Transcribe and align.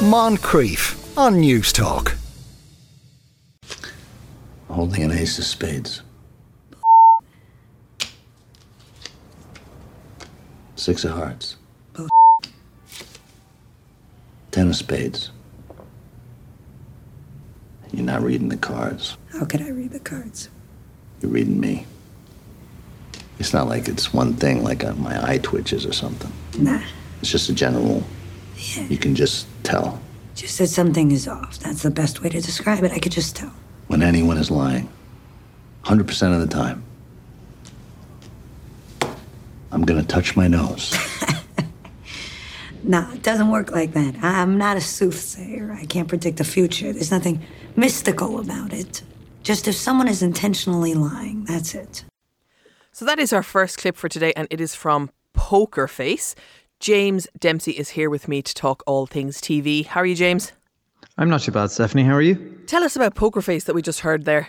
Moncrieff 0.00 0.96
on 1.18 1.34
Newstalk. 1.42 2.16
Holding 4.68 5.02
an 5.02 5.10
ace 5.12 5.38
of 5.38 5.44
spades. 5.44 6.00
Six 10.76 11.04
of 11.04 11.10
hearts. 11.12 11.56
Ten 14.52 14.68
of 14.68 14.76
spades. 14.76 15.30
You're 17.92 18.06
not 18.06 18.22
reading 18.22 18.48
the 18.48 18.56
cards. 18.56 19.18
How 19.32 19.44
could 19.44 19.60
I 19.60 19.68
read 19.68 19.90
the 19.90 20.00
cards? 20.00 20.48
You're 21.20 21.30
reading 21.30 21.60
me. 21.60 21.86
It's 23.38 23.52
not 23.52 23.68
like 23.68 23.86
it's 23.86 24.14
one 24.14 24.32
thing, 24.32 24.64
like 24.64 24.82
uh, 24.82 24.94
my 24.94 25.22
eye 25.28 25.38
twitches 25.38 25.84
or 25.84 25.92
something. 25.92 26.32
Nah, 26.58 26.80
It's 27.20 27.30
just 27.30 27.50
a 27.50 27.52
general. 27.52 28.02
Yeah. 28.56 28.84
You 28.88 28.96
can 28.98 29.14
just 29.14 29.46
tell 29.70 30.00
just 30.34 30.58
that 30.58 30.68
something 30.68 31.10
is 31.10 31.28
off. 31.28 31.58
That's 31.58 31.82
the 31.82 31.90
best 31.90 32.22
way 32.22 32.30
to 32.30 32.40
describe 32.40 32.82
it. 32.82 32.92
I 32.92 32.98
could 32.98 33.12
just 33.12 33.36
tell. 33.36 33.52
when 33.88 34.02
anyone 34.02 34.38
is 34.38 34.50
lying. 34.50 34.88
100% 35.84 36.34
of 36.34 36.40
the 36.40 36.46
time. 36.46 36.82
I'm 39.72 39.82
gonna 39.82 40.02
touch 40.02 40.36
my 40.36 40.48
nose. 40.48 40.96
no, 42.82 43.08
it 43.12 43.22
doesn't 43.22 43.50
work 43.50 43.70
like 43.70 43.92
that. 43.92 44.16
I'm 44.22 44.58
not 44.58 44.76
a 44.76 44.80
soothsayer. 44.80 45.72
I 45.72 45.84
can't 45.84 46.08
predict 46.08 46.38
the 46.38 46.44
future. 46.44 46.92
There's 46.92 47.10
nothing 47.10 47.42
mystical 47.76 48.40
about 48.40 48.72
it. 48.72 49.02
Just 49.42 49.68
if 49.68 49.74
someone 49.74 50.08
is 50.08 50.22
intentionally 50.22 50.94
lying, 50.94 51.44
that's 51.44 51.74
it. 51.74 52.04
So 52.92 53.04
that 53.04 53.18
is 53.18 53.32
our 53.32 53.42
first 53.42 53.78
clip 53.78 53.96
for 53.96 54.08
today, 54.08 54.32
and 54.36 54.48
it 54.50 54.60
is 54.60 54.74
from 54.74 55.10
Poker 55.32 55.86
Face. 55.86 56.34
James 56.80 57.28
Dempsey 57.38 57.72
is 57.72 57.90
here 57.90 58.08
with 58.08 58.26
me 58.26 58.40
to 58.40 58.54
talk 58.54 58.82
all 58.86 59.06
things 59.06 59.38
TV. 59.40 59.84
How 59.84 60.00
are 60.00 60.06
you, 60.06 60.14
James? 60.14 60.52
I'm 61.18 61.28
not 61.28 61.42
too 61.42 61.52
bad, 61.52 61.70
Stephanie. 61.70 62.04
How 62.04 62.14
are 62.14 62.22
you? 62.22 62.58
Tell 62.66 62.82
us 62.82 62.96
about 62.96 63.14
Poker 63.14 63.42
Face 63.42 63.64
that 63.64 63.74
we 63.74 63.82
just 63.82 64.00
heard 64.00 64.24
there. 64.24 64.48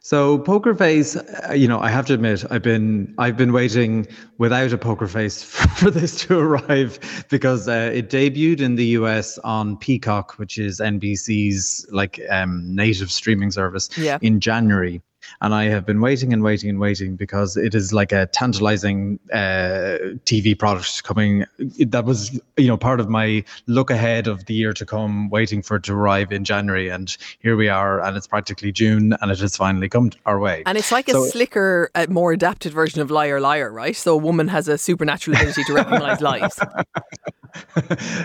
So 0.00 0.38
poker 0.38 0.74
face, 0.74 1.14
uh, 1.16 1.52
you 1.54 1.66
know, 1.68 1.78
I 1.80 1.88
have 1.88 2.04
to 2.06 2.14
admit, 2.14 2.44
I've 2.50 2.62
been 2.62 3.14
I've 3.18 3.36
been 3.36 3.52
waiting 3.52 4.06
without 4.36 4.72
a 4.72 4.76
poker 4.76 5.06
face 5.06 5.42
for 5.78 5.90
this 5.90 6.18
to 6.26 6.38
arrive 6.38 6.98
because 7.30 7.68
uh, 7.68 7.90
it 7.94 8.10
debuted 8.10 8.60
in 8.60 8.74
the 8.74 8.84
US 8.98 9.38
on 9.38 9.76
Peacock, 9.78 10.38
which 10.38 10.58
is 10.58 10.80
NBC's 10.80 11.86
like 11.90 12.20
um, 12.28 12.74
native 12.74 13.10
streaming 13.12 13.50
service, 13.52 13.88
Yeah. 13.96 14.18
in 14.20 14.40
January. 14.40 15.00
And 15.40 15.54
I 15.54 15.64
have 15.64 15.86
been 15.86 16.00
waiting 16.00 16.32
and 16.32 16.42
waiting 16.42 16.70
and 16.70 16.78
waiting 16.78 17.16
because 17.16 17.56
it 17.56 17.74
is 17.74 17.92
like 17.92 18.12
a 18.12 18.26
tantalizing 18.26 19.18
uh, 19.32 19.98
TV 20.24 20.58
product 20.58 21.04
coming. 21.04 21.44
That 21.78 22.04
was, 22.04 22.38
you 22.56 22.68
know, 22.68 22.76
part 22.76 23.00
of 23.00 23.08
my 23.08 23.44
look 23.66 23.90
ahead 23.90 24.26
of 24.26 24.46
the 24.46 24.54
year 24.54 24.72
to 24.72 24.86
come, 24.86 25.30
waiting 25.30 25.62
for 25.62 25.76
it 25.76 25.84
to 25.84 25.94
arrive 25.94 26.32
in 26.32 26.44
January. 26.44 26.88
And 26.88 27.16
here 27.40 27.56
we 27.56 27.68
are, 27.68 28.02
and 28.02 28.16
it's 28.16 28.26
practically 28.26 28.72
June, 28.72 29.14
and 29.20 29.30
it 29.30 29.38
has 29.40 29.56
finally 29.56 29.88
come 29.88 30.10
our 30.26 30.38
way. 30.38 30.62
And 30.66 30.78
it's 30.78 30.92
like 30.92 31.08
a 31.08 31.28
slicker, 31.28 31.90
uh, 31.94 32.06
more 32.08 32.32
adapted 32.32 32.72
version 32.72 33.00
of 33.00 33.10
Liar 33.10 33.40
Liar, 33.40 33.70
right? 33.70 33.96
So 33.96 34.14
a 34.14 34.16
woman 34.16 34.48
has 34.48 34.68
a 34.68 34.78
supernatural 34.78 35.36
ability 35.36 35.64
to 35.64 35.74
recognize 35.74 36.20
lies. 36.20 36.58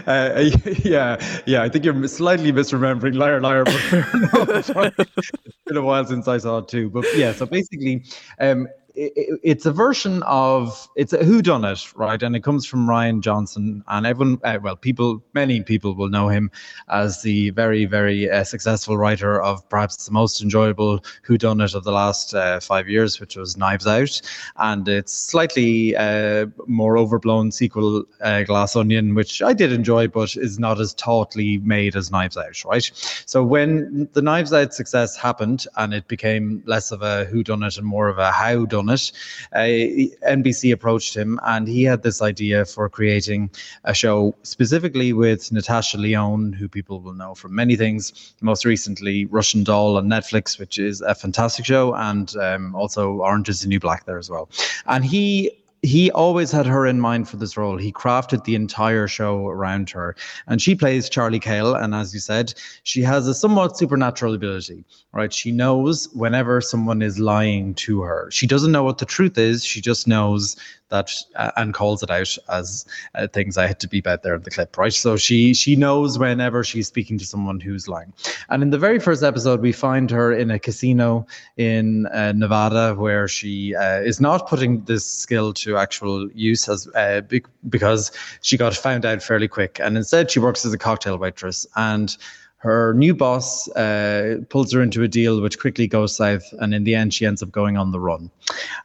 uh, 0.08 0.50
yeah, 0.84 1.42
yeah. 1.46 1.64
I 1.64 1.70
think 1.70 1.86
you're 1.86 2.08
slightly 2.08 2.52
misremembering 2.52 3.16
Liar 3.16 3.42
Liar, 3.42 3.64
but 4.34 4.94
it's 4.98 5.32
been 5.66 5.78
a 5.78 5.82
while 5.82 6.06
since 6.06 6.28
I 6.28 6.38
saw 6.38 6.60
it 6.60 6.68
too. 6.68 6.90
But 6.90 7.06
yeah, 7.16 7.34
so 7.34 7.46
basically, 7.46 8.06
um, 8.40 8.68
i 8.98 9.12
i- 9.18 9.28
it's 9.44 9.66
a 9.66 9.72
version 9.72 10.24
of 10.24 10.88
it's 10.96 11.14
a 11.14 11.24
Who 11.24 11.42
Done 11.42 11.64
It, 11.66 11.96
right? 11.96 12.22
And 12.22 12.36
it 12.36 12.44
comes 12.44 12.66
from 12.66 12.88
Rian 12.88 13.22
Johnson, 13.22 13.84
and 13.88 14.06
everyone, 14.06 14.40
uh, 14.44 14.58
well, 14.62 14.76
people, 14.76 15.24
many 15.34 15.62
people 15.62 15.94
will 15.96 16.10
know 16.10 16.30
him 16.30 16.50
as 16.90 17.22
the 17.22 17.52
very, 17.52 17.86
very 17.86 18.30
uh, 18.30 18.44
successful 18.44 18.98
writer 18.98 19.42
of 19.42 19.68
perhaps 19.70 20.06
the 20.06 20.12
most 20.12 20.42
enjoyable 20.42 21.04
Who 21.24 21.38
Done 21.38 21.62
It 21.62 21.76
of 21.76 21.84
the 21.84 21.92
last 21.92 22.34
uh, 22.34 22.60
five 22.60 22.90
years, 22.90 23.20
which 23.20 23.36
was 23.36 23.58
Knives 23.58 23.86
Out, 23.88 24.22
and 24.58 24.88
it's 24.88 25.14
slightly 25.14 25.96
uh, 25.96 26.48
more 26.68 26.98
overblown 26.98 27.52
sequel, 27.52 28.06
uh, 28.22 28.44
Glass 28.44 28.76
Onion, 28.76 29.14
which 29.16 29.42
I 29.42 29.54
did 29.54 29.72
enjoy, 29.72 30.08
but 30.08 30.36
is 30.36 30.58
not 30.60 30.80
as 30.80 30.94
tautly 30.94 31.60
made 31.60 31.96
as 31.96 32.12
Knives 32.12 32.38
Out, 32.38 32.64
right? 32.66 32.90
So 33.26 33.44
when 33.44 34.10
the 34.14 34.22
Knives 34.22 34.54
Out 34.54 34.74
success 34.74 35.16
happened 35.16 35.66
and 35.76 35.94
it 35.94 36.08
became 36.08 36.64
less 36.66 36.92
of 36.92 37.02
a 37.02 37.26
who 37.26 37.44
done 37.44 37.64
it 37.64 37.78
and 37.78 37.86
more 37.86 38.08
of 38.10 38.18
a 38.18 38.32
how 38.32 38.66
done 38.66 38.87
it, 38.90 39.12
uh, 39.54 40.28
NBC 40.28 40.72
approached 40.72 41.16
him 41.16 41.40
and 41.44 41.68
he 41.68 41.84
had 41.84 42.04
this 42.04 42.22
idea 42.22 42.66
for 42.66 42.90
creating 42.90 43.50
a 43.84 43.94
show 43.94 44.36
specifically 44.44 45.14
with 45.14 45.52
Natasha 45.52 45.98
Lyonne, 45.98 46.54
who 46.54 46.68
people 46.68 47.02
will 47.02 47.14
know 47.14 47.36
from 47.36 47.56
many 47.56 47.76
things, 47.76 48.34
most 48.42 48.66
recently 48.66 49.26
Russian 49.26 49.64
Doll 49.64 49.98
on 49.98 50.08
Netflix, 50.08 50.60
which 50.60 50.78
is 50.80 51.02
a 51.02 51.16
fantastic 51.16 51.66
show, 51.66 51.94
and 51.96 52.36
um, 52.38 52.76
also 52.76 53.14
Orange 53.14 53.50
is 53.50 53.62
the 53.62 53.68
New 53.68 53.80
Black 53.80 54.06
there 54.06 54.18
as 54.18 54.30
well. 54.30 54.50
And 54.86 55.04
he 55.06 55.52
he 55.82 56.12
always 56.12 56.52
had 56.52 56.66
her 56.66 56.86
in 56.86 57.00
mind 57.00 57.30
for 57.30 57.38
this 57.38 57.56
role. 57.56 57.78
He 57.78 57.92
crafted 57.92 58.44
the 58.44 58.56
entire 58.56 59.08
show 59.08 59.48
around 59.48 59.90
her. 59.92 60.16
And 60.48 60.62
she 60.62 60.76
plays 60.76 61.10
Charlie 61.10 61.40
Cale. 61.40 61.76
And 61.76 61.94
as 61.94 62.14
you 62.14 62.20
said, 62.20 62.54
she 62.84 63.02
has 63.04 63.28
a 63.28 63.34
somewhat 63.34 63.78
supernatural 63.78 64.34
ability, 64.34 64.84
right? 65.12 65.32
She 65.32 65.52
knows 65.52 66.10
whenever 66.14 66.62
someone 66.62 67.02
is 67.02 67.20
lying 67.20 67.74
to 67.76 68.02
her. 68.02 68.30
She 68.32 68.48
doesn't 68.48 68.72
know 68.72 68.84
what 68.84 68.98
the 68.98 69.06
truth 69.06 69.38
is. 69.38 69.64
She 69.66 69.82
just 69.82 70.08
knows 70.08 70.56
that 70.90 71.12
uh, 71.36 71.52
and 71.58 71.74
calls 71.74 72.04
it 72.04 72.10
out 72.10 72.38
as 72.50 72.86
uh, 73.16 73.28
things 73.28 73.58
I 73.58 73.68
had 73.68 73.80
to 73.82 73.88
beep 73.88 74.08
out 74.08 74.24
there 74.24 74.36
in 74.36 74.42
the 74.42 74.52
clip, 74.52 74.78
right? 74.78 74.94
So 74.94 75.18
she 75.18 75.54
she 75.54 75.76
knows 75.76 76.18
whenever 76.18 76.64
she's 76.64 76.88
speaking 76.88 77.18
to 77.18 77.26
someone 77.26 77.60
who's 77.60 77.88
lying. 77.88 78.14
And 78.50 78.64
in 78.64 78.70
the 78.70 78.78
very 78.78 79.00
first 79.00 79.24
episode, 79.24 79.62
we 79.62 79.72
find 79.72 80.10
her 80.12 80.32
in 80.32 80.52
a 80.52 80.60
casino 80.60 81.28
in 81.58 82.08
uh, 82.08 82.34
Nevada 82.34 82.96
where 82.96 83.28
she 83.28 83.76
uh, 83.76 84.02
is 84.02 84.22
not 84.22 84.48
putting 84.48 84.84
this 84.86 85.06
skill 85.06 85.54
to 85.54 85.78
actual 85.78 86.30
use 86.32 86.68
as 86.70 86.88
uh, 86.96 87.22
be- 87.22 87.44
because 87.70 88.12
she 88.42 88.58
got 88.58 88.76
found 88.76 89.06
out 89.06 89.22
fairly 89.22 89.48
quick, 89.48 89.80
and 89.82 89.98
instead 89.98 90.32
she 90.32 90.40
works 90.40 90.66
as 90.66 90.74
a 90.74 90.78
cocktail 90.78 91.18
waitress 91.18 91.66
and. 91.76 92.18
Her 92.58 92.94
new 92.96 93.14
boss 93.14 93.70
uh, 93.70 94.40
pulls 94.50 94.74
her 94.74 94.82
into 94.82 95.04
a 95.04 95.08
deal 95.08 95.42
which 95.42 95.60
quickly 95.60 95.88
goes 95.88 96.16
south, 96.16 96.44
and 96.60 96.74
in 96.74 96.84
the 96.84 96.96
end, 96.96 97.14
she 97.14 97.26
ends 97.26 97.44
up 97.44 97.52
going 97.52 97.78
on 97.78 97.92
the 97.92 98.00
run. 98.00 98.32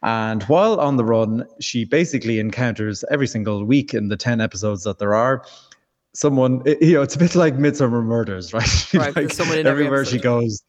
And 0.02 0.42
while 0.44 0.78
on 0.78 0.98
the 0.98 1.04
run, 1.04 1.46
she 1.58 1.84
basically 1.84 2.38
encounters 2.38 3.02
every 3.10 3.26
single 3.26 3.64
week 3.64 3.94
in 3.94 4.08
the 4.08 4.16
10 4.16 4.40
episodes 4.42 4.84
that 4.84 4.98
there 4.98 5.14
are 5.14 5.44
someone, 6.14 6.62
you 6.80 6.94
know, 6.94 7.02
it's 7.02 7.14
a 7.14 7.18
bit 7.18 7.34
like 7.34 7.54
Midsomer 7.54 8.04
Murders, 8.04 8.52
right? 8.54 8.94
Right, 8.94 9.16
like 9.16 9.32
someone 9.32 9.58
in 9.58 9.66
every 9.66 9.86
everywhere 9.86 10.04
she 10.04 10.18
goes. 10.18 10.62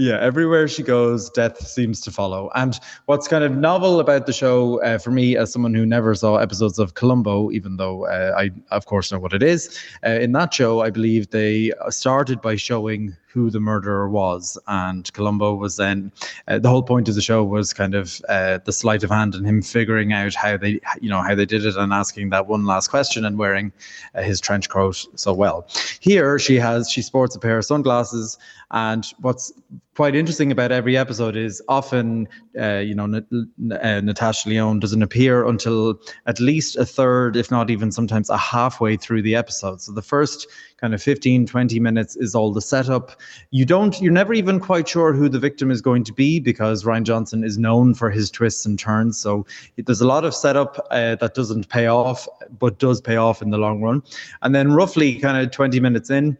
Yeah, 0.00 0.20
everywhere 0.20 0.68
she 0.68 0.84
goes, 0.84 1.28
death 1.28 1.66
seems 1.66 2.00
to 2.02 2.12
follow. 2.12 2.52
And 2.54 2.78
what's 3.06 3.26
kind 3.26 3.42
of 3.42 3.56
novel 3.56 3.98
about 3.98 4.26
the 4.26 4.32
show 4.32 4.80
uh, 4.82 4.98
for 4.98 5.10
me, 5.10 5.36
as 5.36 5.52
someone 5.52 5.74
who 5.74 5.84
never 5.84 6.14
saw 6.14 6.36
episodes 6.36 6.78
of 6.78 6.94
Columbo, 6.94 7.50
even 7.50 7.78
though 7.78 8.06
uh, 8.06 8.32
I, 8.38 8.52
of 8.70 8.86
course, 8.86 9.10
know 9.10 9.18
what 9.18 9.32
it 9.32 9.42
is, 9.42 9.76
uh, 10.06 10.10
in 10.10 10.30
that 10.32 10.54
show, 10.54 10.82
I 10.82 10.90
believe 10.90 11.30
they 11.30 11.72
started 11.88 12.40
by 12.40 12.54
showing 12.54 13.16
who 13.32 13.50
the 13.50 13.60
murderer 13.60 14.08
was. 14.08 14.58
And 14.66 15.12
Columbo 15.12 15.54
was 15.54 15.76
then, 15.76 16.10
uh, 16.46 16.58
the 16.58 16.68
whole 16.68 16.82
point 16.82 17.08
of 17.08 17.14
the 17.14 17.20
show 17.20 17.44
was 17.44 17.72
kind 17.72 17.94
of 17.94 18.20
uh, 18.28 18.58
the 18.64 18.72
sleight 18.72 19.04
of 19.04 19.10
hand 19.10 19.34
and 19.34 19.46
him 19.46 19.62
figuring 19.62 20.12
out 20.12 20.34
how 20.34 20.56
they, 20.56 20.80
you 21.00 21.10
know, 21.10 21.20
how 21.20 21.34
they 21.34 21.46
did 21.46 21.64
it 21.64 21.76
and 21.76 21.92
asking 21.92 22.30
that 22.30 22.46
one 22.46 22.64
last 22.64 22.88
question 22.88 23.24
and 23.24 23.38
wearing 23.38 23.72
uh, 24.14 24.22
his 24.22 24.40
trench 24.40 24.68
coat 24.68 25.06
so 25.14 25.32
well. 25.32 25.68
Here, 26.00 26.38
she 26.38 26.56
has, 26.56 26.90
she 26.90 27.02
sports 27.02 27.36
a 27.36 27.38
pair 27.38 27.58
of 27.58 27.64
sunglasses. 27.64 28.38
And 28.70 29.04
what's 29.20 29.52
quite 29.98 30.14
interesting 30.14 30.52
about 30.52 30.70
every 30.70 30.96
episode 30.96 31.36
is 31.36 31.60
often, 31.68 32.28
uh, 32.58 32.76
you 32.76 32.94
know, 32.94 33.04
N- 33.04 33.72
uh, 33.72 34.00
Natasha 34.00 34.48
Lyonne 34.48 34.78
doesn't 34.78 35.02
appear 35.02 35.46
until 35.46 35.98
at 36.26 36.38
least 36.38 36.76
a 36.76 36.84
third, 36.84 37.36
if 37.36 37.50
not 37.50 37.70
even 37.70 37.90
sometimes 37.90 38.30
a 38.30 38.36
halfway 38.36 38.96
through 38.96 39.22
the 39.22 39.34
episode. 39.34 39.80
So 39.80 39.92
the 39.92 40.02
first 40.02 40.46
kind 40.80 40.94
of 40.94 41.02
15, 41.02 41.46
20 41.46 41.80
minutes 41.80 42.14
is 42.14 42.34
all 42.34 42.52
the 42.52 42.60
setup. 42.62 43.20
You 43.50 43.64
don't, 43.64 44.00
you're 44.00 44.12
never 44.12 44.32
even 44.34 44.60
quite 44.60 44.88
sure 44.88 45.12
who 45.12 45.28
the 45.28 45.38
victim 45.38 45.70
is 45.70 45.80
going 45.80 46.04
to 46.04 46.12
be 46.12 46.40
because 46.40 46.84
Rian 46.84 47.04
Johnson 47.04 47.44
is 47.44 47.58
known 47.58 47.94
for 47.94 48.10
his 48.10 48.30
twists 48.30 48.66
and 48.66 48.78
turns. 48.78 49.18
So 49.18 49.46
there's 49.76 50.00
a 50.00 50.06
lot 50.06 50.24
of 50.24 50.34
setup 50.34 50.78
uh, 50.90 51.16
that 51.16 51.34
doesn't 51.34 51.68
pay 51.68 51.86
off, 51.86 52.28
but 52.58 52.78
does 52.78 53.00
pay 53.00 53.16
off 53.16 53.42
in 53.42 53.50
the 53.50 53.58
long 53.58 53.82
run. 53.82 54.02
And 54.42 54.54
then 54.54 54.72
roughly 54.72 55.16
kind 55.16 55.36
of 55.36 55.50
20 55.50 55.80
minutes 55.80 56.10
in, 56.10 56.36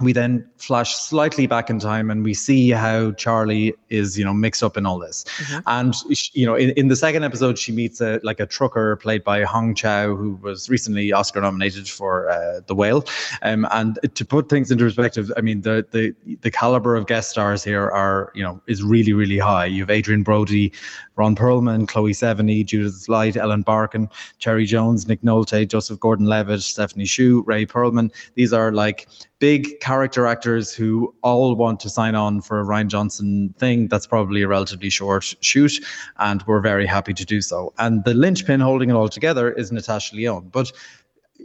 we 0.00 0.12
then 0.12 0.46
flash 0.58 0.94
slightly 0.94 1.46
back 1.46 1.70
in 1.70 1.78
time 1.78 2.10
and 2.10 2.22
we 2.22 2.34
see 2.34 2.68
how 2.68 3.12
Charlie 3.12 3.74
is, 3.88 4.18
you 4.18 4.26
know, 4.26 4.34
mixed 4.34 4.62
up 4.62 4.76
in 4.76 4.84
all 4.84 4.98
this. 4.98 5.24
Mm-hmm. 5.38 5.60
And, 5.66 5.94
you 6.34 6.44
know, 6.44 6.54
in, 6.54 6.70
in 6.70 6.88
the 6.88 6.96
second 6.96 7.24
episode, 7.24 7.58
she 7.58 7.72
meets 7.72 8.02
a, 8.02 8.20
like 8.22 8.38
a 8.38 8.44
trucker 8.44 8.96
played 8.96 9.24
by 9.24 9.44
Hong 9.44 9.74
Chau, 9.74 10.14
who 10.14 10.34
was 10.42 10.68
recently 10.68 11.12
Oscar 11.12 11.40
nominated 11.40 11.88
for 11.88 12.28
uh, 12.28 12.60
The 12.66 12.74
Whale. 12.74 13.06
Um, 13.40 13.66
and 13.70 13.98
to 14.14 14.24
put 14.24 14.50
things 14.50 14.70
into 14.70 14.84
perspective, 14.84 15.32
I 15.34 15.40
mean, 15.40 15.62
the, 15.62 15.86
the, 15.90 16.14
the 16.42 16.50
caliber 16.50 16.94
of 16.94 17.06
guest 17.06 17.30
stars 17.30 17.64
here 17.64 17.88
are, 17.88 18.32
you 18.34 18.42
know, 18.42 18.60
is 18.66 18.82
really, 18.82 19.14
really 19.14 19.38
high. 19.38 19.64
You 19.64 19.80
have 19.80 19.90
Adrien 19.90 20.22
Brody, 20.22 20.72
Ron 21.16 21.34
Perlman, 21.34 21.88
Chloe 21.88 22.12
Sevigny, 22.12 22.66
Judith 22.66 23.08
Light, 23.08 23.38
Ellen 23.38 23.62
Barkin, 23.62 24.10
Cherry 24.38 24.66
Jones, 24.66 25.08
Nick 25.08 25.22
Nolte, 25.22 25.66
Joseph 25.66 25.98
Gordon-Levitt, 26.00 26.60
Stephanie 26.60 27.06
Hsu, 27.06 27.42
Rhea 27.46 27.66
Perlman. 27.66 28.12
These 28.34 28.52
are 28.52 28.72
like 28.72 29.08
big 29.38 29.80
character 29.80 30.26
actors 30.26 30.74
who 30.74 31.14
all 31.22 31.54
want 31.54 31.80
to 31.80 31.90
sign 31.90 32.14
on 32.14 32.40
for 32.40 32.60
a 32.60 32.64
Rian 32.64 32.88
Johnson 32.88 33.54
thing. 33.58 33.88
That's 33.88 34.06
probably 34.06 34.42
a 34.42 34.48
relatively 34.48 34.90
short 34.90 35.34
shoot, 35.40 35.84
and 36.18 36.42
we're 36.46 36.60
very 36.60 36.86
happy 36.86 37.14
to 37.14 37.24
do 37.24 37.40
so. 37.40 37.72
And 37.78 38.04
the 38.04 38.14
linchpin 38.14 38.60
holding 38.60 38.90
it 38.90 38.94
all 38.94 39.08
together 39.08 39.50
is 39.50 39.70
Natasha 39.72 40.16
Lyonne. 40.16 40.48
But 40.50 40.72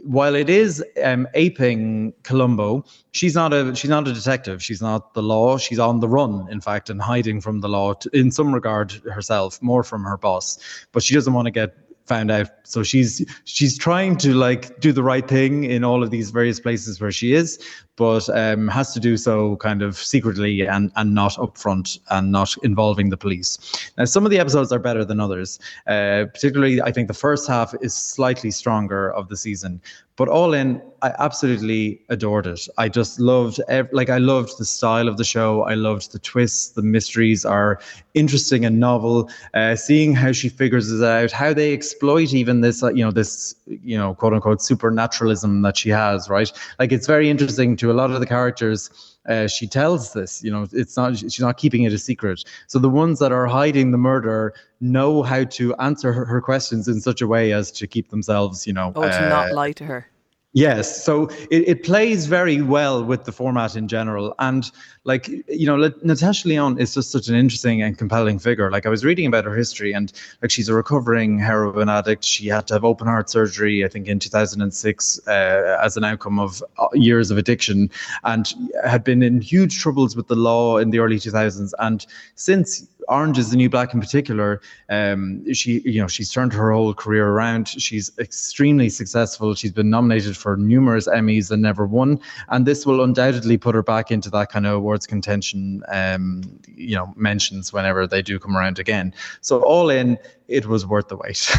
while 0.04 0.34
it 0.34 0.48
is 0.48 0.82
um, 1.04 1.28
aping 1.34 2.12
Columbo, 2.22 2.84
she's 3.12 3.34
not 3.34 3.52
a 3.52 3.74
she's 3.74 3.90
not 3.90 4.08
a 4.08 4.12
detective. 4.12 4.62
She's 4.62 4.80
not 4.80 5.14
the 5.14 5.22
law. 5.22 5.58
She's 5.58 5.78
on 5.78 6.00
the 6.00 6.08
run, 6.08 6.48
in 6.50 6.60
fact, 6.60 6.90
and 6.90 7.00
hiding 7.00 7.40
from 7.40 7.60
the 7.60 7.68
law 7.68 7.94
to, 7.94 8.10
in 8.16 8.30
some 8.30 8.54
regard 8.54 8.92
herself, 9.12 9.60
more 9.60 9.82
from 9.82 10.04
her 10.04 10.16
boss. 10.16 10.58
But 10.92 11.02
she 11.02 11.14
doesn't 11.14 11.32
want 11.32 11.46
to 11.46 11.50
get 11.50 11.76
found 12.06 12.30
out. 12.30 12.48
So 12.64 12.82
she's 12.82 13.24
she's 13.44 13.78
trying 13.78 14.16
to 14.18 14.34
like 14.34 14.80
do 14.80 14.92
the 14.92 15.02
right 15.02 15.26
thing 15.26 15.64
in 15.64 15.84
all 15.84 16.02
of 16.02 16.10
these 16.10 16.30
various 16.30 16.60
places 16.60 17.00
where 17.00 17.12
she 17.12 17.34
is, 17.34 17.58
but 17.96 18.28
um, 18.30 18.68
has 18.68 18.94
to 18.94 19.00
do 19.00 19.16
so 19.16 19.56
kind 19.56 19.82
of 19.82 19.96
secretly 19.96 20.66
and 20.66 20.90
and 20.96 21.14
not 21.14 21.32
upfront 21.32 21.98
and 22.10 22.32
not 22.32 22.54
involving 22.62 23.10
the 23.10 23.16
police. 23.16 23.58
Now, 23.98 24.04
some 24.04 24.24
of 24.24 24.30
the 24.30 24.38
episodes 24.38 24.72
are 24.72 24.78
better 24.78 25.04
than 25.04 25.20
others. 25.20 25.58
Uh, 25.86 26.24
particularly, 26.32 26.80
I 26.80 26.92
think 26.92 27.08
the 27.08 27.14
first 27.14 27.48
half 27.48 27.74
is 27.80 27.94
slightly 27.94 28.50
stronger 28.50 29.12
of 29.12 29.28
the 29.28 29.36
season. 29.36 29.80
But 30.16 30.28
all 30.28 30.52
in, 30.52 30.80
I 31.00 31.14
absolutely 31.18 32.00
adored 32.10 32.46
it. 32.46 32.68
I 32.76 32.90
just 32.90 33.18
loved, 33.18 33.60
like, 33.92 34.10
I 34.10 34.18
loved 34.18 34.58
the 34.58 34.64
style 34.66 35.08
of 35.08 35.16
the 35.16 35.24
show. 35.24 35.62
I 35.62 35.72
loved 35.72 36.12
the 36.12 36.18
twists. 36.18 36.68
The 36.68 36.82
mysteries 36.82 37.46
are 37.46 37.80
interesting 38.12 38.66
and 38.66 38.78
novel. 38.78 39.30
Uh, 39.54 39.74
seeing 39.74 40.14
how 40.14 40.32
she 40.32 40.50
figures 40.50 40.92
it 40.92 41.02
out, 41.02 41.32
how 41.32 41.54
they 41.54 41.72
exploit 41.72 42.34
even 42.34 42.60
this, 42.60 42.82
uh, 42.82 42.92
you 42.92 43.02
know, 43.02 43.10
this, 43.10 43.56
you 43.66 43.96
know, 43.96 44.14
quote 44.14 44.34
unquote 44.34 44.60
supernaturalism 44.60 45.62
that 45.62 45.78
she 45.78 45.88
has, 45.88 46.28
right? 46.28 46.52
Like, 46.78 46.92
it's 46.92 47.06
very 47.06 47.30
interesting 47.30 47.74
to 47.76 47.90
a 47.92 47.94
lot 47.94 48.10
of 48.10 48.20
the 48.20 48.26
characters. 48.26 48.90
Uh, 49.28 49.46
she 49.46 49.68
tells 49.68 50.12
this, 50.14 50.42
you 50.42 50.50
know, 50.50 50.66
it's 50.72 50.96
not, 50.96 51.16
she's 51.16 51.38
not 51.38 51.56
keeping 51.56 51.84
it 51.84 51.92
a 51.92 51.98
secret. 51.98 52.42
So 52.66 52.80
the 52.80 52.90
ones 52.90 53.20
that 53.20 53.30
are 53.30 53.46
hiding 53.46 53.92
the 53.92 53.98
murder 53.98 54.52
know 54.80 55.22
how 55.22 55.44
to 55.44 55.74
answer 55.76 56.12
her, 56.12 56.24
her 56.24 56.40
questions 56.40 56.88
in 56.88 57.00
such 57.00 57.22
a 57.22 57.28
way 57.28 57.52
as 57.52 57.70
to 57.72 57.86
keep 57.86 58.10
themselves, 58.10 58.66
you 58.66 58.72
know, 58.72 58.92
oh, 58.96 59.02
to 59.02 59.26
uh, 59.26 59.28
not 59.28 59.52
lie 59.52 59.72
to 59.72 59.84
her. 59.84 60.08
Yes, 60.54 61.02
so 61.02 61.28
it, 61.50 61.66
it 61.66 61.82
plays 61.82 62.26
very 62.26 62.60
well 62.60 63.02
with 63.02 63.24
the 63.24 63.32
format 63.32 63.74
in 63.74 63.88
general, 63.88 64.34
and 64.38 64.70
like 65.04 65.26
you 65.48 65.66
know, 65.66 65.90
Natasha 66.02 66.46
Lyonne 66.46 66.78
is 66.78 66.92
just 66.92 67.10
such 67.10 67.28
an 67.28 67.34
interesting 67.34 67.80
and 67.80 67.96
compelling 67.96 68.38
figure. 68.38 68.70
Like 68.70 68.84
I 68.84 68.90
was 68.90 69.02
reading 69.02 69.24
about 69.24 69.46
her 69.46 69.56
history, 69.56 69.94
and 69.94 70.12
like 70.42 70.50
she's 70.50 70.68
a 70.68 70.74
recovering 70.74 71.38
heroin 71.38 71.88
addict. 71.88 72.22
She 72.22 72.48
had 72.48 72.66
to 72.66 72.74
have 72.74 72.84
open 72.84 73.06
heart 73.06 73.30
surgery, 73.30 73.82
I 73.82 73.88
think, 73.88 74.08
in 74.08 74.18
2006, 74.18 75.20
uh, 75.26 75.78
as 75.82 75.96
an 75.96 76.04
outcome 76.04 76.38
of 76.38 76.62
uh, 76.76 76.88
years 76.92 77.30
of 77.30 77.38
addiction, 77.38 77.88
and 78.24 78.52
had 78.84 79.04
been 79.04 79.22
in 79.22 79.40
huge 79.40 79.80
troubles 79.80 80.14
with 80.16 80.28
the 80.28 80.36
law 80.36 80.76
in 80.76 80.90
the 80.90 80.98
early 80.98 81.16
2000s. 81.16 81.72
And 81.78 82.04
since 82.34 82.86
Orange 83.08 83.38
is 83.38 83.50
the 83.50 83.56
New 83.56 83.68
Black 83.68 83.94
in 83.94 84.00
particular, 84.00 84.60
um, 84.88 85.52
she 85.52 85.80
you 85.84 86.00
know 86.00 86.08
she's 86.08 86.30
turned 86.30 86.52
her 86.52 86.72
whole 86.72 86.94
career 86.94 87.28
around. 87.28 87.68
She's 87.68 88.10
extremely 88.18 88.88
successful. 88.88 89.54
She's 89.54 89.72
been 89.72 89.90
nominated 89.90 90.36
for 90.36 90.56
numerous 90.56 91.08
Emmys 91.08 91.50
and 91.50 91.62
never 91.62 91.86
won, 91.86 92.20
and 92.48 92.66
this 92.66 92.86
will 92.86 93.02
undoubtedly 93.02 93.58
put 93.58 93.74
her 93.74 93.82
back 93.82 94.10
into 94.10 94.30
that 94.30 94.50
kind 94.50 94.66
of 94.66 94.74
awards 94.74 95.06
contention. 95.06 95.82
Um, 95.88 96.42
you 96.66 96.96
know, 96.96 97.12
mentions 97.16 97.72
whenever 97.72 98.06
they 98.06 98.22
do 98.22 98.38
come 98.38 98.56
around 98.56 98.78
again. 98.78 99.14
So 99.40 99.62
all 99.62 99.90
in, 99.90 100.18
it 100.48 100.66
was 100.66 100.86
worth 100.86 101.08
the 101.08 101.16
wait, 101.16 101.50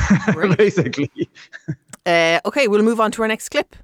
basically. 0.58 1.12
Uh, 2.06 2.38
okay, 2.46 2.68
we'll 2.68 2.84
move 2.84 3.00
on 3.00 3.12
to 3.12 3.22
our 3.22 3.30
next 3.30 3.48
clip. 3.48 3.78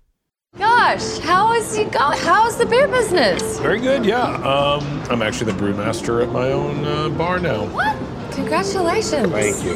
Gosh, 0.58 1.20
how 1.20 1.54
is 1.54 1.78
you 1.78 1.86
go? 1.86 2.00
How's 2.00 2.58
the 2.58 2.66
beer 2.66 2.88
business? 2.88 3.60
Very 3.60 3.80
good, 3.80 4.04
yeah. 4.04 4.24
Um, 4.24 4.84
I'm 5.12 5.22
actually 5.22 5.52
the 5.52 5.60
brewmaster 5.60 6.24
at 6.24 6.30
my 6.32 6.52
own 6.52 6.84
uh, 6.86 7.10
bar 7.10 7.40
now. 7.40 7.66
What? 7.68 7.96
Congratulations. 8.34 9.32
Thank 9.32 9.64
you. 9.64 9.74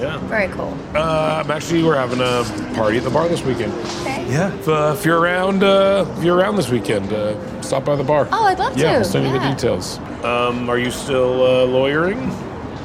Yeah. 0.00 0.18
Very 0.26 0.48
cool. 0.48 0.76
Uh, 0.94 1.42
I'm 1.44 1.50
actually 1.52 1.84
we're 1.84 1.94
having 1.96 2.18
a 2.20 2.74
party 2.74 2.98
at 2.98 3.04
the 3.04 3.10
bar 3.10 3.28
this 3.28 3.42
weekend. 3.44 3.72
Okay. 4.00 4.26
Yeah. 4.28 4.52
If, 4.52 4.68
uh, 4.68 4.96
if 4.98 5.04
you're 5.04 5.20
around, 5.20 5.62
uh, 5.62 6.04
if 6.18 6.24
you're 6.24 6.36
around 6.36 6.56
this 6.56 6.68
weekend, 6.70 7.12
uh, 7.12 7.62
stop 7.62 7.84
by 7.84 7.94
the 7.94 8.02
bar. 8.02 8.28
Oh, 8.32 8.44
I'd 8.46 8.58
love 8.58 8.74
to. 8.74 8.80
yeah, 8.80 8.92
to. 8.94 8.98
I'll 8.98 9.04
send 9.04 9.26
you 9.26 9.32
the 9.32 9.38
details. 9.38 9.98
Um, 10.24 10.68
are 10.68 10.78
you 10.78 10.90
still 10.90 11.44
uh, 11.46 11.64
lawyering? 11.66 12.18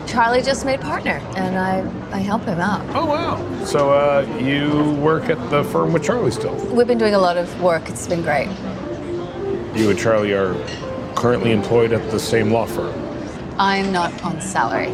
Charlie 0.09 0.41
just 0.41 0.65
made 0.65 0.81
partner, 0.81 1.21
and 1.35 1.55
I 1.57 1.87
I 2.11 2.19
help 2.19 2.43
him 2.43 2.59
out. 2.59 2.83
Oh 2.95 3.05
wow. 3.05 3.63
So 3.63 3.91
uh, 3.91 4.25
you 4.41 4.93
work 4.95 5.29
at 5.29 5.37
the 5.51 5.63
firm 5.65 5.93
with 5.93 6.03
Charlie 6.03 6.31
still? 6.31 6.55
We've 6.75 6.87
been 6.87 6.97
doing 6.97 7.13
a 7.13 7.19
lot 7.19 7.37
of 7.37 7.61
work. 7.61 7.87
It's 7.89 8.07
been 8.07 8.23
great. 8.23 8.47
You 9.75 9.91
and 9.91 9.99
Charlie 9.99 10.33
are 10.33 10.55
currently 11.15 11.51
employed 11.51 11.93
at 11.93 12.09
the 12.09 12.19
same 12.19 12.51
law 12.51 12.65
firm. 12.65 12.93
I'm 13.59 13.91
not 13.91 14.11
on 14.23 14.41
salary, 14.41 14.91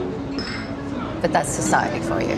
but 1.21 1.31
that's 1.31 1.49
society 1.49 2.05
for 2.05 2.21
you. 2.21 2.35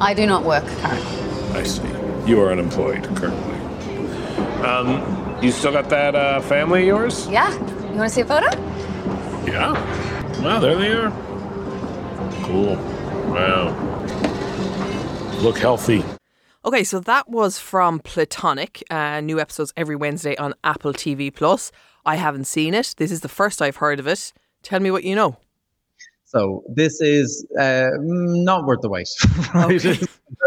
I 0.00 0.12
do 0.12 0.26
not 0.26 0.44
work 0.44 0.66
currently. 0.66 1.56
I 1.56 1.62
see. 1.62 1.86
You 2.26 2.40
are 2.40 2.50
unemployed 2.50 3.04
currently. 3.16 3.54
Um, 4.64 5.38
you 5.40 5.52
still 5.52 5.72
got 5.72 5.88
that 5.90 6.16
uh, 6.16 6.40
family 6.40 6.80
of 6.82 6.86
yours? 6.86 7.28
Yeah. 7.28 7.52
You 7.52 7.96
want 7.96 8.08
to 8.08 8.10
see 8.10 8.22
a 8.22 8.24
photo? 8.24 8.48
Yeah. 9.46 9.99
Wow, 10.42 10.58
there 10.58 10.74
they 10.76 10.92
are. 10.92 11.10
Cool. 12.44 12.76
Wow. 13.30 13.76
Look 15.42 15.58
healthy. 15.58 16.02
Okay, 16.64 16.82
so 16.82 16.98
that 17.00 17.28
was 17.28 17.58
from 17.58 18.00
Platonic. 18.00 18.82
Uh, 18.90 19.20
new 19.20 19.38
episodes 19.38 19.72
every 19.76 19.96
Wednesday 19.96 20.36
on 20.36 20.54
Apple 20.64 20.92
TV 20.94 21.34
Plus. 21.34 21.70
I 22.06 22.16
haven't 22.16 22.46
seen 22.46 22.72
it. 22.72 22.94
This 22.96 23.10
is 23.10 23.20
the 23.20 23.28
first 23.28 23.60
I've 23.60 23.76
heard 23.76 24.00
of 24.00 24.06
it. 24.06 24.32
Tell 24.62 24.80
me 24.80 24.90
what 24.90 25.04
you 25.04 25.14
know. 25.14 25.36
So 26.30 26.62
this 26.68 27.00
is 27.00 27.44
uh, 27.58 27.90
not 27.98 28.64
worth 28.64 28.82
the 28.82 28.88
wait, 28.88 29.08
right? 29.54 29.84
Okay. 29.84 30.06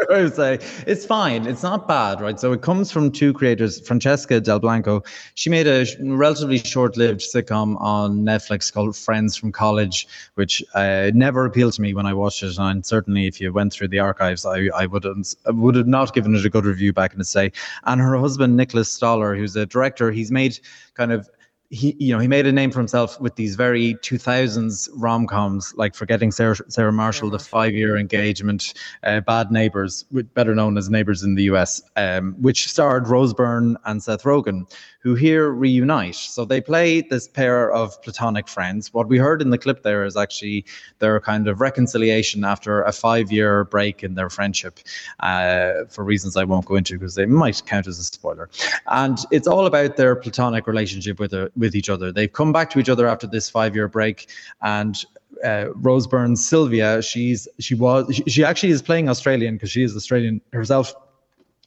I 0.10 0.24
would 0.24 0.34
say 0.34 0.60
it's 0.88 1.06
fine. 1.06 1.46
It's 1.46 1.62
not 1.62 1.90
bad, 1.90 2.22
right? 2.22 2.40
So 2.40 2.54
it 2.54 2.62
comes 2.62 2.90
from 2.90 3.12
two 3.12 3.34
creators, 3.34 3.86
Francesca 3.86 4.40
Delbanco. 4.40 5.06
She 5.36 5.50
made 5.50 5.68
a 5.68 5.86
relatively 6.00 6.60
short-lived 6.60 7.20
sitcom 7.20 7.76
on 7.82 8.24
Netflix 8.24 8.72
called 8.72 8.96
Friends 8.96 9.36
from 9.36 9.52
College, 9.52 10.08
which 10.36 10.64
uh, 10.74 11.12
never 11.14 11.44
appealed 11.44 11.74
to 11.74 11.82
me 11.82 11.94
when 11.94 12.06
I 12.06 12.14
watched 12.14 12.44
it. 12.44 12.58
And 12.58 12.86
certainly, 12.86 13.28
if 13.28 13.42
you 13.42 13.52
went 13.52 13.74
through 13.74 13.90
the 13.90 14.00
archives, 14.00 14.46
I, 14.46 14.70
I 14.74 14.86
wouldn't 14.86 15.36
I 15.46 15.52
would 15.52 15.76
have 15.76 15.88
not 15.88 16.14
given 16.14 16.34
it 16.34 16.46
a 16.46 16.50
good 16.50 16.64
review 16.64 16.94
back 16.94 17.12
in 17.12 17.20
the 17.20 17.26
day. 17.26 17.52
And 17.84 18.00
her 18.00 18.18
husband 18.18 18.56
Nicholas 18.56 18.90
Stoller, 18.90 19.36
who's 19.36 19.58
a 19.58 19.66
director, 19.66 20.12
he's 20.12 20.32
made 20.32 20.58
kind 20.94 21.12
of 21.12 21.30
he 21.74 21.96
you 21.98 22.14
know 22.14 22.20
he 22.20 22.28
made 22.28 22.46
a 22.46 22.52
name 22.52 22.70
for 22.70 22.80
himself 22.80 23.20
with 23.20 23.36
these 23.36 23.56
very 23.56 23.96
2000s 23.96 24.90
rom-coms 24.96 25.74
like 25.76 25.96
forgetting 25.96 26.32
sarah, 26.32 26.56
sarah 26.68 26.94
marshall 26.94 27.32
the 27.32 27.40
five-year 27.40 27.98
engagement 27.98 28.76
uh, 29.04 29.20
bad 29.22 29.52
neighbors 29.52 30.06
better 30.36 30.54
known 30.54 30.78
as 30.78 30.90
neighbors 30.90 31.24
in 31.24 31.34
the 31.34 31.44
us 31.46 31.82
um, 31.96 32.36
which 32.40 32.68
starred 32.68 33.08
rose 33.08 33.34
byrne 33.34 33.76
and 33.86 34.04
seth 34.04 34.24
rogen 34.24 34.72
who 35.04 35.16
here 35.16 35.52
reunite 35.52 36.16
so 36.16 36.46
they 36.46 36.62
play 36.62 37.02
this 37.02 37.28
pair 37.28 37.72
of 37.72 38.02
platonic 38.02 38.48
friends 38.48 38.94
what 38.94 39.08
we 39.08 39.18
heard 39.18 39.42
in 39.42 39.50
the 39.50 39.58
clip 39.58 39.84
there 39.84 40.06
is 40.06 40.16
actually 40.16 40.66
their 41.00 41.20
kind 41.20 41.48
of 41.48 41.62
reconciliation 41.62 42.44
after 42.44 42.82
a 42.84 42.92
five-year 42.92 43.66
break 43.66 44.04
in 44.04 44.16
their 44.16 44.30
friendship 44.30 44.80
uh, 45.20 45.86
for 45.90 46.04
reasons 46.04 46.38
i 46.38 46.44
won't 46.44 46.66
go 46.66 46.76
into 46.76 46.94
because 46.94 47.16
they 47.16 47.26
might 47.26 47.62
count 47.66 47.88
as 47.88 48.00
a 48.00 48.04
spoiler 48.04 48.50
and 48.88 49.20
it's 49.32 49.48
all 49.48 49.66
about 49.66 49.98
their 49.98 50.16
platonic 50.16 50.68
relationship 50.68 51.20
with 51.20 51.34
uh, 51.34 51.50
with 51.56 51.76
each 51.76 51.90
other. 51.90 52.12
They've 52.12 52.32
come 52.32 52.54
back 52.54 52.70
to 52.72 52.80
each 52.80 52.90
other 52.90 53.08
after 53.08 53.28
this 53.28 53.50
five 53.50 53.76
year 53.76 53.88
break, 53.88 54.30
and 54.62 55.04
uh, 55.44 55.68
Rose 55.76 56.08
Byrne's 56.08 56.46
Sylvia, 56.46 57.02
she's 57.02 57.48
she 57.60 57.76
was 57.76 58.16
she, 58.16 58.24
she 58.28 58.44
actually 58.44 58.72
is 58.72 58.82
playing 58.82 59.10
Australian 59.10 59.56
because 59.56 59.72
she 59.72 59.84
is 59.84 59.96
Australian 59.96 60.42
herself. 60.52 60.94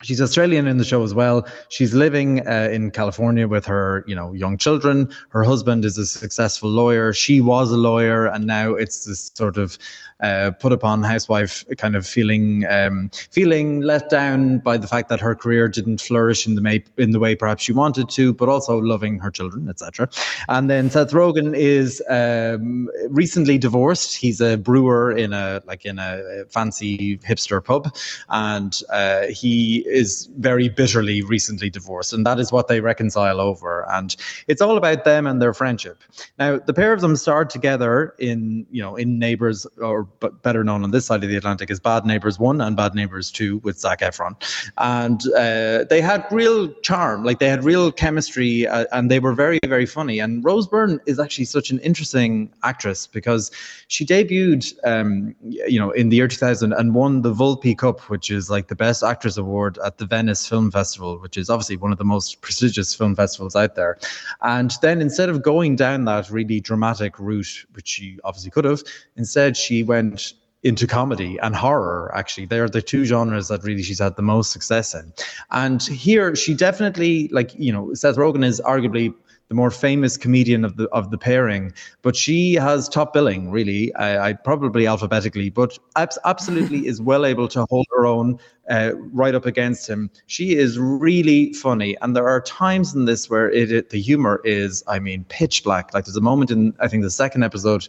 She's 0.06 0.20
Australian 0.20 0.68
in 0.68 0.76
the 0.76 0.84
show 0.84 1.02
as 1.02 1.14
well. 1.14 1.46
She's 1.68 1.92
living 1.92 2.46
uh, 2.46 2.68
in 2.70 2.92
California 2.92 3.48
with 3.48 3.66
her, 3.66 4.04
you 4.06 4.14
know, 4.14 4.32
young 4.32 4.56
children. 4.56 5.10
Her 5.30 5.42
husband 5.42 5.84
is 5.84 5.98
a 5.98 6.06
successful 6.06 6.70
lawyer. 6.70 7.12
She 7.12 7.40
was 7.40 7.72
a 7.72 7.76
lawyer, 7.76 8.26
and 8.26 8.46
now 8.46 8.74
it's 8.74 9.04
this 9.04 9.32
sort 9.34 9.56
of 9.56 9.78
uh, 10.20 10.50
put 10.52 10.72
upon 10.72 11.02
housewife 11.02 11.64
kind 11.76 11.94
of 11.94 12.06
feeling 12.06 12.64
um, 12.66 13.10
feeling 13.30 13.82
let 13.82 14.08
down 14.08 14.58
by 14.58 14.78
the 14.78 14.86
fact 14.86 15.08
that 15.08 15.20
her 15.20 15.34
career 15.34 15.68
didn't 15.68 16.00
flourish 16.00 16.46
in 16.46 16.54
the 16.54 16.60
may, 16.60 16.82
in 16.96 17.10
the 17.10 17.18
way 17.18 17.34
perhaps 17.34 17.64
she 17.64 17.72
wanted 17.72 18.08
to, 18.08 18.32
but 18.32 18.48
also 18.48 18.78
loving 18.78 19.18
her 19.18 19.30
children, 19.30 19.68
etc. 19.68 20.08
And 20.48 20.70
then 20.70 20.88
Seth 20.88 21.10
Rogen 21.10 21.54
is 21.54 22.02
um, 22.08 22.88
recently 23.08 23.58
divorced. 23.58 24.16
He's 24.16 24.40
a 24.40 24.56
brewer 24.56 25.12
in 25.12 25.32
a 25.32 25.62
like 25.66 25.84
in 25.84 25.98
a 25.98 26.44
fancy 26.48 27.18
hipster 27.18 27.62
pub, 27.62 27.94
and 28.30 28.80
uh, 28.90 29.26
he 29.26 29.86
is 29.96 30.28
very 30.38 30.68
bitterly 30.68 31.22
recently 31.22 31.70
divorced, 31.70 32.12
and 32.12 32.26
that 32.26 32.38
is 32.38 32.52
what 32.52 32.68
they 32.68 32.80
reconcile 32.80 33.40
over. 33.40 33.86
And 33.90 34.14
it's 34.46 34.62
all 34.62 34.76
about 34.76 35.04
them 35.04 35.26
and 35.26 35.40
their 35.40 35.54
friendship. 35.54 36.02
Now, 36.38 36.58
the 36.58 36.74
pair 36.74 36.92
of 36.92 37.00
them 37.00 37.16
starred 37.16 37.50
together 37.50 38.14
in 38.18 38.66
you 38.70 38.82
know 38.82 38.96
in 38.96 39.18
Neighbours 39.18 39.66
or 39.80 40.04
better 40.42 40.62
known 40.62 40.84
on 40.84 40.90
this 40.90 41.06
side 41.06 41.24
of 41.24 41.30
the 41.30 41.36
Atlantic 41.36 41.70
as 41.70 41.80
Bad 41.80 42.04
Neighbors 42.04 42.38
One 42.38 42.60
and 42.60 42.76
Bad 42.76 42.94
Neighbors 42.94 43.30
Two 43.30 43.58
with 43.58 43.78
Zac 43.78 44.00
Efron, 44.00 44.34
and 44.78 45.20
uh, 45.34 45.84
they 45.88 46.00
had 46.00 46.26
real 46.30 46.72
charm, 46.80 47.24
like 47.24 47.38
they 47.38 47.48
had 47.48 47.64
real 47.64 47.90
chemistry, 47.90 48.66
uh, 48.66 48.84
and 48.92 49.10
they 49.10 49.18
were 49.18 49.32
very 49.32 49.58
very 49.64 49.86
funny. 49.86 50.18
And 50.18 50.44
Rose 50.44 50.66
Byrne 50.66 51.00
is 51.06 51.18
actually 51.18 51.46
such 51.46 51.70
an 51.70 51.78
interesting 51.80 52.52
actress 52.62 53.06
because 53.06 53.50
she 53.88 54.04
debuted, 54.04 54.74
um, 54.84 55.34
you 55.42 55.78
know, 55.78 55.90
in 55.90 56.08
the 56.10 56.16
year 56.16 56.28
2000 56.28 56.72
and 56.72 56.94
won 56.94 57.22
the 57.22 57.32
Volpi 57.32 57.76
Cup, 57.76 58.00
which 58.10 58.30
is 58.30 58.50
like 58.50 58.68
the 58.68 58.74
best 58.74 59.02
actress 59.02 59.36
award 59.36 59.75
at 59.84 59.98
the 59.98 60.06
Venice 60.06 60.48
Film 60.48 60.70
Festival, 60.70 61.18
which 61.18 61.36
is 61.36 61.50
obviously 61.50 61.76
one 61.76 61.92
of 61.92 61.98
the 61.98 62.04
most 62.04 62.40
prestigious 62.40 62.94
film 62.94 63.14
festivals 63.14 63.56
out 63.56 63.74
there. 63.74 63.98
And 64.42 64.72
then 64.82 65.00
instead 65.00 65.28
of 65.28 65.42
going 65.42 65.76
down 65.76 66.04
that 66.04 66.30
really 66.30 66.60
dramatic 66.60 67.18
route, 67.18 67.66
which 67.72 67.88
she 67.88 68.18
obviously 68.24 68.50
could 68.50 68.64
have, 68.64 68.82
instead 69.16 69.56
she 69.56 69.82
went 69.82 70.34
into 70.62 70.86
comedy 70.86 71.38
and 71.42 71.54
horror 71.54 72.10
actually 72.14 72.44
they're 72.44 72.68
the 72.68 72.82
two 72.82 73.04
genres 73.04 73.46
that 73.46 73.62
really 73.62 73.82
she's 73.84 74.00
had 74.00 74.16
the 74.16 74.22
most 74.22 74.50
success 74.50 74.94
in 74.94 75.12
and 75.52 75.82
here 75.82 76.34
she 76.34 76.54
definitely 76.54 77.28
like 77.28 77.54
you 77.54 77.72
know 77.72 77.94
seth 77.94 78.16
rogen 78.16 78.44
is 78.44 78.60
arguably 78.62 79.14
the 79.48 79.54
more 79.54 79.70
famous 79.70 80.16
comedian 80.16 80.64
of 80.64 80.76
the 80.76 80.88
of 80.88 81.10
the 81.10 81.18
pairing 81.18 81.72
but 82.02 82.16
she 82.16 82.54
has 82.54 82.88
top 82.88 83.12
billing 83.12 83.50
really. 83.50 83.94
I, 83.94 84.28
I 84.28 84.32
probably 84.32 84.86
alphabetically 84.86 85.50
but 85.50 85.78
abs- 85.96 86.18
absolutely 86.24 86.86
is 86.86 87.00
well 87.00 87.24
able 87.24 87.48
to 87.48 87.66
hold 87.70 87.86
her 87.96 88.06
own 88.06 88.38
uh, 88.68 88.92
right 89.12 89.34
up 89.34 89.46
against 89.46 89.88
him. 89.88 90.10
She 90.26 90.56
is 90.56 90.78
really 90.78 91.52
funny 91.52 91.96
and 92.00 92.16
there 92.16 92.28
are 92.28 92.40
times 92.40 92.94
in 92.94 93.04
this 93.04 93.30
where 93.30 93.50
it, 93.50 93.70
it 93.70 93.90
the 93.90 94.00
humor 94.00 94.40
is 94.44 94.82
i 94.88 94.98
mean 94.98 95.24
pitch 95.28 95.64
black. 95.64 95.94
Like 95.94 96.04
there's 96.04 96.16
a 96.16 96.20
moment 96.20 96.50
in 96.50 96.74
i 96.80 96.88
think 96.88 97.02
the 97.02 97.10
second 97.10 97.44
episode 97.44 97.88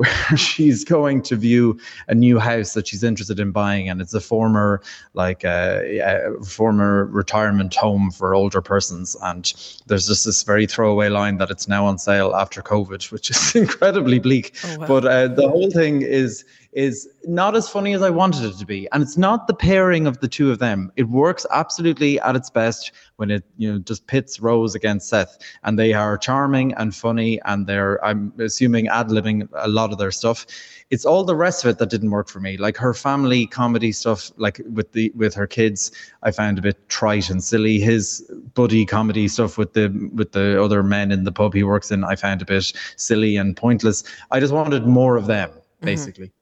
where 0.00 0.36
she's 0.36 0.82
going 0.82 1.20
to 1.20 1.36
view 1.36 1.78
a 2.08 2.14
new 2.14 2.38
house 2.38 2.72
that 2.72 2.88
she's 2.88 3.04
interested 3.04 3.38
in 3.38 3.50
buying, 3.50 3.90
and 3.90 4.00
it's 4.00 4.14
a 4.14 4.20
former 4.20 4.80
like 5.12 5.44
uh, 5.44 5.80
a 5.84 6.42
former 6.42 7.04
retirement 7.04 7.74
home 7.74 8.10
for 8.10 8.34
older 8.34 8.62
persons. 8.62 9.14
And 9.22 9.52
there's 9.86 10.06
just 10.06 10.24
this 10.24 10.42
very 10.42 10.66
throwaway 10.66 11.10
line 11.10 11.36
that 11.36 11.50
it's 11.50 11.68
now 11.68 11.84
on 11.84 11.98
sale 11.98 12.34
after 12.34 12.62
COVID, 12.62 13.12
which 13.12 13.28
is 13.28 13.54
incredibly 13.54 14.18
bleak. 14.18 14.56
Oh, 14.64 14.78
wow. 14.78 14.86
But 14.86 15.04
uh, 15.04 15.28
the 15.28 15.48
whole 15.48 15.70
thing 15.70 16.00
is 16.00 16.46
is 16.72 17.08
not 17.24 17.56
as 17.56 17.68
funny 17.68 17.94
as 17.94 18.02
I 18.02 18.10
wanted 18.10 18.44
it 18.44 18.56
to 18.58 18.66
be. 18.66 18.88
And 18.92 19.02
it's 19.02 19.16
not 19.16 19.48
the 19.48 19.54
pairing 19.54 20.06
of 20.06 20.20
the 20.20 20.28
two 20.28 20.52
of 20.52 20.60
them. 20.60 20.92
It 20.94 21.08
works 21.08 21.44
absolutely 21.50 22.20
at 22.20 22.36
its 22.36 22.48
best 22.48 22.92
when 23.16 23.30
it, 23.30 23.44
you 23.56 23.72
know, 23.72 23.78
just 23.80 24.06
pits 24.06 24.38
Rose 24.40 24.76
against 24.76 25.08
Seth. 25.08 25.38
And 25.64 25.78
they 25.78 25.92
are 25.92 26.16
charming 26.16 26.72
and 26.74 26.94
funny 26.94 27.40
and 27.44 27.66
they're, 27.66 28.02
I'm 28.04 28.32
assuming, 28.38 28.86
ad 28.86 29.08
libbing 29.08 29.48
a 29.54 29.68
lot 29.68 29.90
of 29.90 29.98
their 29.98 30.12
stuff. 30.12 30.46
It's 30.90 31.04
all 31.04 31.24
the 31.24 31.34
rest 31.34 31.64
of 31.64 31.70
it 31.70 31.78
that 31.78 31.90
didn't 31.90 32.10
work 32.10 32.28
for 32.28 32.38
me. 32.38 32.56
Like 32.56 32.76
her 32.76 32.94
family 32.94 33.46
comedy 33.46 33.90
stuff, 33.90 34.30
like 34.36 34.60
with 34.72 34.92
the 34.92 35.12
with 35.14 35.34
her 35.34 35.46
kids, 35.46 35.92
I 36.22 36.30
found 36.30 36.58
a 36.58 36.62
bit 36.62 36.88
trite 36.88 37.30
and 37.30 37.42
silly. 37.42 37.78
His 37.78 38.20
buddy 38.54 38.84
comedy 38.84 39.28
stuff 39.28 39.56
with 39.56 39.74
the 39.74 39.88
with 40.12 40.32
the 40.32 40.60
other 40.62 40.82
men 40.82 41.12
in 41.12 41.24
the 41.24 41.32
pub 41.32 41.54
he 41.54 41.62
works 41.62 41.92
in, 41.92 42.02
I 42.02 42.16
found 42.16 42.42
a 42.42 42.44
bit 42.44 42.72
silly 42.96 43.36
and 43.36 43.56
pointless. 43.56 44.02
I 44.32 44.40
just 44.40 44.52
wanted 44.52 44.84
more 44.84 45.16
of 45.16 45.26
them, 45.26 45.50
mm-hmm. 45.50 45.86
basically. 45.86 46.26
Mm-hmm. 46.26 46.39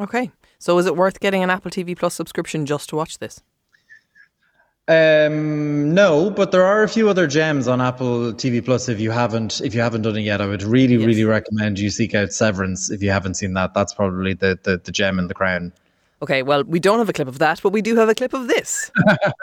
Okay. 0.00 0.30
So 0.58 0.78
is 0.78 0.86
it 0.86 0.96
worth 0.96 1.20
getting 1.20 1.42
an 1.42 1.50
Apple 1.50 1.70
TV 1.70 1.96
Plus 1.96 2.14
subscription 2.14 2.66
just 2.66 2.88
to 2.90 2.96
watch 2.96 3.18
this? 3.18 3.42
Um, 4.88 5.92
no, 5.92 6.30
but 6.30 6.50
there 6.50 6.64
are 6.64 6.82
a 6.82 6.88
few 6.88 7.10
other 7.10 7.26
gems 7.26 7.68
on 7.68 7.80
Apple 7.80 8.32
TV 8.32 8.64
Plus. 8.64 8.88
If 8.88 8.98
you 9.00 9.10
haven't, 9.10 9.60
if 9.60 9.74
you 9.74 9.82
haven't 9.82 10.02
done 10.02 10.16
it 10.16 10.22
yet, 10.22 10.40
I 10.40 10.46
would 10.46 10.62
really, 10.62 10.94
yes. 10.94 11.04
really 11.04 11.24
recommend 11.24 11.78
you 11.78 11.90
seek 11.90 12.14
out 12.14 12.32
Severance. 12.32 12.90
If 12.90 13.02
you 13.02 13.10
haven't 13.10 13.34
seen 13.34 13.52
that, 13.52 13.74
that's 13.74 13.92
probably 13.92 14.32
the 14.32 14.58
the, 14.62 14.78
the 14.82 14.90
gem 14.90 15.18
in 15.18 15.28
the 15.28 15.34
crown. 15.34 15.72
Okay, 16.20 16.42
well, 16.42 16.64
we 16.64 16.80
don't 16.80 16.98
have 16.98 17.08
a 17.08 17.12
clip 17.12 17.28
of 17.28 17.38
that, 17.38 17.60
but 17.62 17.70
we 17.70 17.80
do 17.80 17.94
have 17.96 18.08
a 18.08 18.14
clip 18.14 18.32
of 18.32 18.48
this. 18.48 18.90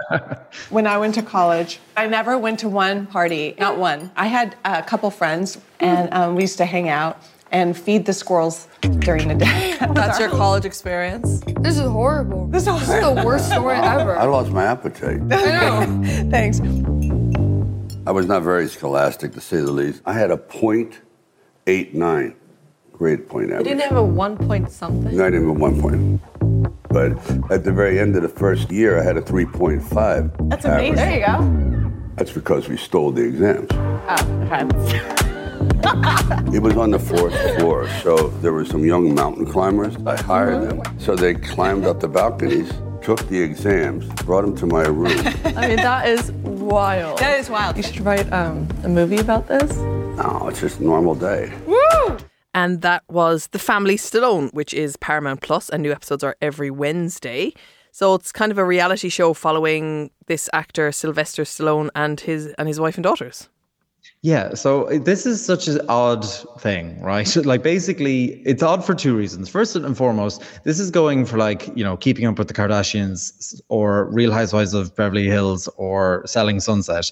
when 0.72 0.88
I 0.88 0.98
went 0.98 1.16
to 1.16 1.22
college, 1.22 1.80
I 1.96 2.08
never 2.08 2.38
went 2.38 2.60
to 2.60 2.70
one 2.70 3.08
party, 3.08 3.56
not 3.58 3.78
one. 3.78 4.12
I 4.18 4.28
had 4.28 4.58
a 4.66 4.84
couple 4.84 5.10
friends, 5.10 5.58
and 5.80 6.14
um, 6.14 6.36
we 6.36 6.42
used 6.42 6.58
to 6.58 6.66
hang 6.66 6.90
out 6.90 7.18
and 7.56 7.78
feed 7.78 8.06
the 8.06 8.12
squirrels 8.12 8.68
during 9.00 9.30
the 9.30 9.36
day. 9.36 9.78
That's 9.94 10.20
your 10.20 10.28
college 10.30 10.66
experience? 10.66 11.40
This 11.62 11.78
is 11.78 11.88
horrible. 11.88 12.48
This 12.48 12.68
is, 12.68 12.80
this 12.82 12.90
is 12.90 13.16
the 13.16 13.24
worst 13.26 13.50
story 13.50 13.76
ever. 13.96 14.18
I 14.18 14.26
lost 14.26 14.52
my 14.52 14.66
appetite. 14.66 15.22
I 15.32 15.86
know. 15.86 16.30
Thanks. 16.30 16.60
I 18.06 18.12
was 18.12 18.26
not 18.26 18.44
very 18.44 18.68
scholastic, 18.68 19.32
to 19.34 19.42
say 19.42 19.58
the 19.58 19.72
least. 19.72 20.02
I 20.06 20.12
had 20.12 20.32
a 20.32 20.38
point 20.38 21.00
eight 21.66 21.96
nine, 21.96 22.36
grade 22.92 23.30
point 23.30 23.52
average. 23.52 23.68
You 23.68 23.76
didn't 23.76 23.90
have 23.90 23.98
a 23.98 24.04
one 24.04 24.38
point 24.38 24.70
something? 24.70 25.16
No, 25.16 25.26
I 25.26 25.30
didn't 25.30 25.50
even 25.50 25.58
one 25.58 25.80
point. 25.80 26.22
But 26.90 27.14
at 27.52 27.64
the 27.64 27.72
very 27.72 28.00
end 28.00 28.18
of 28.18 28.22
the 28.22 28.30
first 28.30 28.70
year, 28.70 29.00
I 29.00 29.04
had 29.04 29.18
a 29.18 29.22
3.5. 29.22 30.50
That's 30.50 30.66
amazing. 30.66 30.96
There 30.96 31.20
you 31.20 31.26
go. 31.26 31.92
That's 32.16 32.32
because 32.32 32.70
we 32.70 32.78
stole 32.78 33.12
the 33.12 33.24
exams. 33.24 33.68
Ah, 33.72 34.16
oh, 34.20 34.44
okay. 34.44 35.35
It 36.54 36.62
was 36.62 36.78
on 36.78 36.92
the 36.92 37.00
fourth 37.00 37.34
floor, 37.58 37.88
so 38.04 38.30
there 38.42 38.54
were 38.54 38.66
some 38.66 38.86
young 38.86 39.14
mountain 39.14 39.46
climbers. 39.46 39.96
I 40.06 40.20
hired 40.22 40.70
them. 40.70 40.82
So 41.00 41.16
they 41.16 41.34
climbed 41.34 41.86
up 41.86 42.00
the 42.00 42.08
balconies, 42.08 42.72
took 43.02 43.28
the 43.28 43.42
exams, 43.42 44.08
brought 44.24 44.42
them 44.42 44.56
to 44.58 44.66
my 44.66 44.84
room. 44.84 45.18
I 45.46 45.68
mean, 45.68 45.78
that 45.78 46.08
is 46.08 46.32
wild. 46.32 47.20
That 47.20 47.40
is 47.40 47.50
wild. 47.50 47.78
You 47.78 47.84
should 47.84 48.00
write 48.02 48.32
um, 48.32 48.68
a 48.84 48.90
movie 48.90 49.18
about 49.18 49.48
this. 49.48 49.76
No, 49.76 50.48
it's 50.50 50.62
just 50.62 50.80
a 50.80 50.84
normal 50.84 51.16
day. 51.16 51.52
Woo! 51.66 52.18
And 52.54 52.82
that 52.82 53.04
was 53.10 53.48
The 53.48 53.60
Family 53.60 53.98
Stallone, 53.98 54.54
which 54.54 54.74
is 54.74 54.96
Paramount 54.96 55.42
Plus, 55.42 55.70
and 55.70 55.84
new 55.84 55.92
episodes 55.92 56.24
are 56.24 56.38
every 56.42 56.72
Wednesday. 56.72 57.54
So 57.92 58.16
it's 58.16 58.32
kind 58.32 58.52
of 58.52 58.58
a 58.58 58.66
reality 58.66 59.10
show 59.10 59.34
following 59.34 60.12
this 60.28 60.50
actor 60.54 60.92
Sylvester 60.92 61.44
Stallone 61.44 61.90
and 61.96 62.20
his 62.20 62.48
and 62.58 62.68
his 62.68 62.80
wife 62.80 62.96
and 62.96 63.04
daughters. 63.04 63.50
Yeah, 64.26 64.56
so 64.56 64.86
uh, 64.86 64.98
this 64.98 65.28
is 65.28 65.46
such 65.46 65.68
an 65.68 65.82
odd 65.88 66.26
thing, 66.60 67.00
right? 67.00 67.36
like 67.46 67.62
basically 67.62 68.42
it's 68.44 68.64
odd 68.64 68.84
for 68.84 68.96
two 68.96 69.16
reasons. 69.16 69.50
First 69.50 69.76
and 69.76 69.96
foremost, 69.96 70.42
this 70.64 70.80
is 70.80 70.90
going 70.90 71.28
for 71.28 71.38
like, 71.38 71.68
you 71.78 71.84
know, 71.84 71.96
keeping 71.96 72.26
up 72.26 72.40
with 72.40 72.48
the 72.48 72.54
Kardashians 72.56 73.62
or 73.70 74.06
Real 74.06 74.32
Housewives 74.32 74.74
of 74.74 74.96
Beverly 74.96 75.28
Hills 75.28 75.68
or 75.78 76.24
Selling 76.26 76.60
Sunset. 76.60 77.12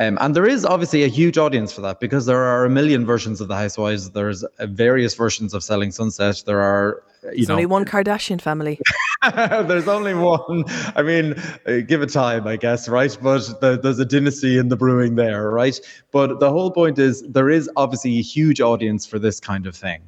Um, 0.00 0.16
and 0.18 0.34
there 0.34 0.46
is 0.46 0.64
obviously 0.64 1.04
a 1.04 1.08
huge 1.08 1.36
audience 1.36 1.74
for 1.74 1.82
that 1.82 2.00
because 2.00 2.24
there 2.24 2.42
are 2.42 2.64
a 2.64 2.70
million 2.70 3.04
versions 3.04 3.42
of 3.42 3.48
the 3.48 3.56
Housewives. 3.56 4.12
There's 4.12 4.42
various 4.60 5.14
versions 5.14 5.52
of 5.52 5.62
Selling 5.62 5.90
Sunset. 5.90 6.42
There 6.46 6.62
are, 6.62 7.02
uh, 7.22 7.32
you 7.32 7.36
There's 7.36 7.48
know, 7.48 7.54
only 7.56 7.66
one 7.66 7.84
Kardashian 7.84 8.40
family. 8.40 8.80
there's 9.66 9.88
only 9.88 10.14
one. 10.14 10.64
I 10.94 11.02
mean, 11.02 11.34
uh, 11.66 11.80
give 11.86 12.02
it 12.02 12.12
time, 12.12 12.46
I 12.46 12.56
guess, 12.56 12.88
right? 12.88 13.16
But 13.20 13.60
the, 13.60 13.78
there's 13.78 13.98
a 13.98 14.04
dynasty 14.04 14.58
in 14.58 14.68
the 14.68 14.76
brewing 14.76 15.16
there, 15.16 15.50
right? 15.50 15.78
But 16.12 16.40
the 16.40 16.50
whole 16.50 16.70
point 16.70 16.98
is 16.98 17.22
there 17.22 17.50
is 17.50 17.70
obviously 17.76 18.18
a 18.18 18.22
huge 18.22 18.60
audience 18.60 19.06
for 19.06 19.18
this 19.18 19.40
kind 19.40 19.66
of 19.66 19.74
thing. 19.74 20.02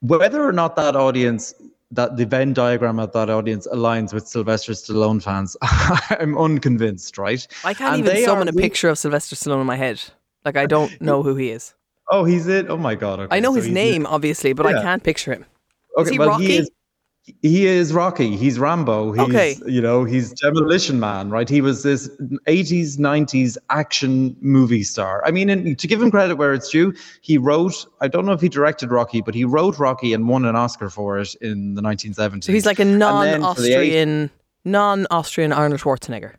Whether 0.00 0.42
or 0.42 0.52
not 0.52 0.76
that 0.76 0.96
audience 0.96 1.54
that 1.92 2.16
the 2.16 2.24
Venn 2.24 2.54
diagram 2.54 2.98
of 2.98 3.12
that 3.12 3.28
audience 3.30 3.68
aligns 3.72 4.12
with 4.12 4.26
Sylvester 4.26 4.72
Stallone 4.72 5.22
fans, 5.22 5.56
I'm 5.62 6.36
unconvinced, 6.36 7.18
right? 7.18 7.46
I 7.64 7.74
can't 7.74 7.98
and 7.98 8.08
even 8.08 8.24
summon 8.24 8.48
a 8.48 8.52
picture 8.52 8.88
of 8.88 8.98
Sylvester 8.98 9.36
Stallone 9.36 9.60
in 9.60 9.66
my 9.66 9.76
head. 9.76 10.02
Like 10.44 10.56
I 10.56 10.66
don't 10.66 11.00
know 11.00 11.22
who 11.22 11.36
he 11.36 11.50
is. 11.50 11.74
Oh, 12.10 12.24
he's 12.24 12.48
it. 12.48 12.68
Oh 12.68 12.76
my 12.76 12.94
god. 12.94 13.20
Okay. 13.20 13.36
I 13.36 13.40
know 13.40 13.50
so 13.50 13.60
his 13.60 13.68
name, 13.68 14.02
it. 14.02 14.08
obviously, 14.08 14.52
but 14.52 14.68
yeah. 14.68 14.80
I 14.80 14.82
can't 14.82 15.02
picture 15.02 15.32
him. 15.32 15.46
Okay, 15.96 16.02
is 16.02 16.10
he 16.10 16.18
well, 16.18 16.28
Rocky? 16.30 16.46
He 16.46 16.56
is, 16.56 16.70
he 17.22 17.66
is 17.66 17.92
Rocky. 17.92 18.36
He's 18.36 18.58
Rambo. 18.58 19.12
He's, 19.12 19.22
okay. 19.22 19.56
you 19.66 19.80
know, 19.80 20.04
he's 20.04 20.32
Demolition 20.32 20.98
Man, 20.98 21.30
right? 21.30 21.48
He 21.48 21.60
was 21.60 21.84
this 21.84 22.08
80s, 22.48 22.98
90s 22.98 23.56
action 23.70 24.36
movie 24.40 24.82
star. 24.82 25.22
I 25.24 25.30
mean, 25.30 25.48
in, 25.48 25.76
to 25.76 25.86
give 25.86 26.02
him 26.02 26.10
credit 26.10 26.36
where 26.36 26.52
it's 26.52 26.68
due, 26.68 26.92
he 27.20 27.38
wrote, 27.38 27.86
I 28.00 28.08
don't 28.08 28.26
know 28.26 28.32
if 28.32 28.40
he 28.40 28.48
directed 28.48 28.90
Rocky, 28.90 29.20
but 29.20 29.34
he 29.34 29.44
wrote 29.44 29.78
Rocky 29.78 30.12
and 30.12 30.28
won 30.28 30.44
an 30.44 30.56
Oscar 30.56 30.90
for 30.90 31.18
it 31.18 31.34
in 31.36 31.74
the 31.74 31.82
1970s. 31.82 32.44
So 32.44 32.52
he's 32.52 32.66
like 32.66 32.80
a 32.80 32.84
non 32.84 33.42
Austrian 33.42 34.30
non-Austrian 34.64 35.52
Arnold 35.52 35.80
Schwarzenegger. 35.80 36.34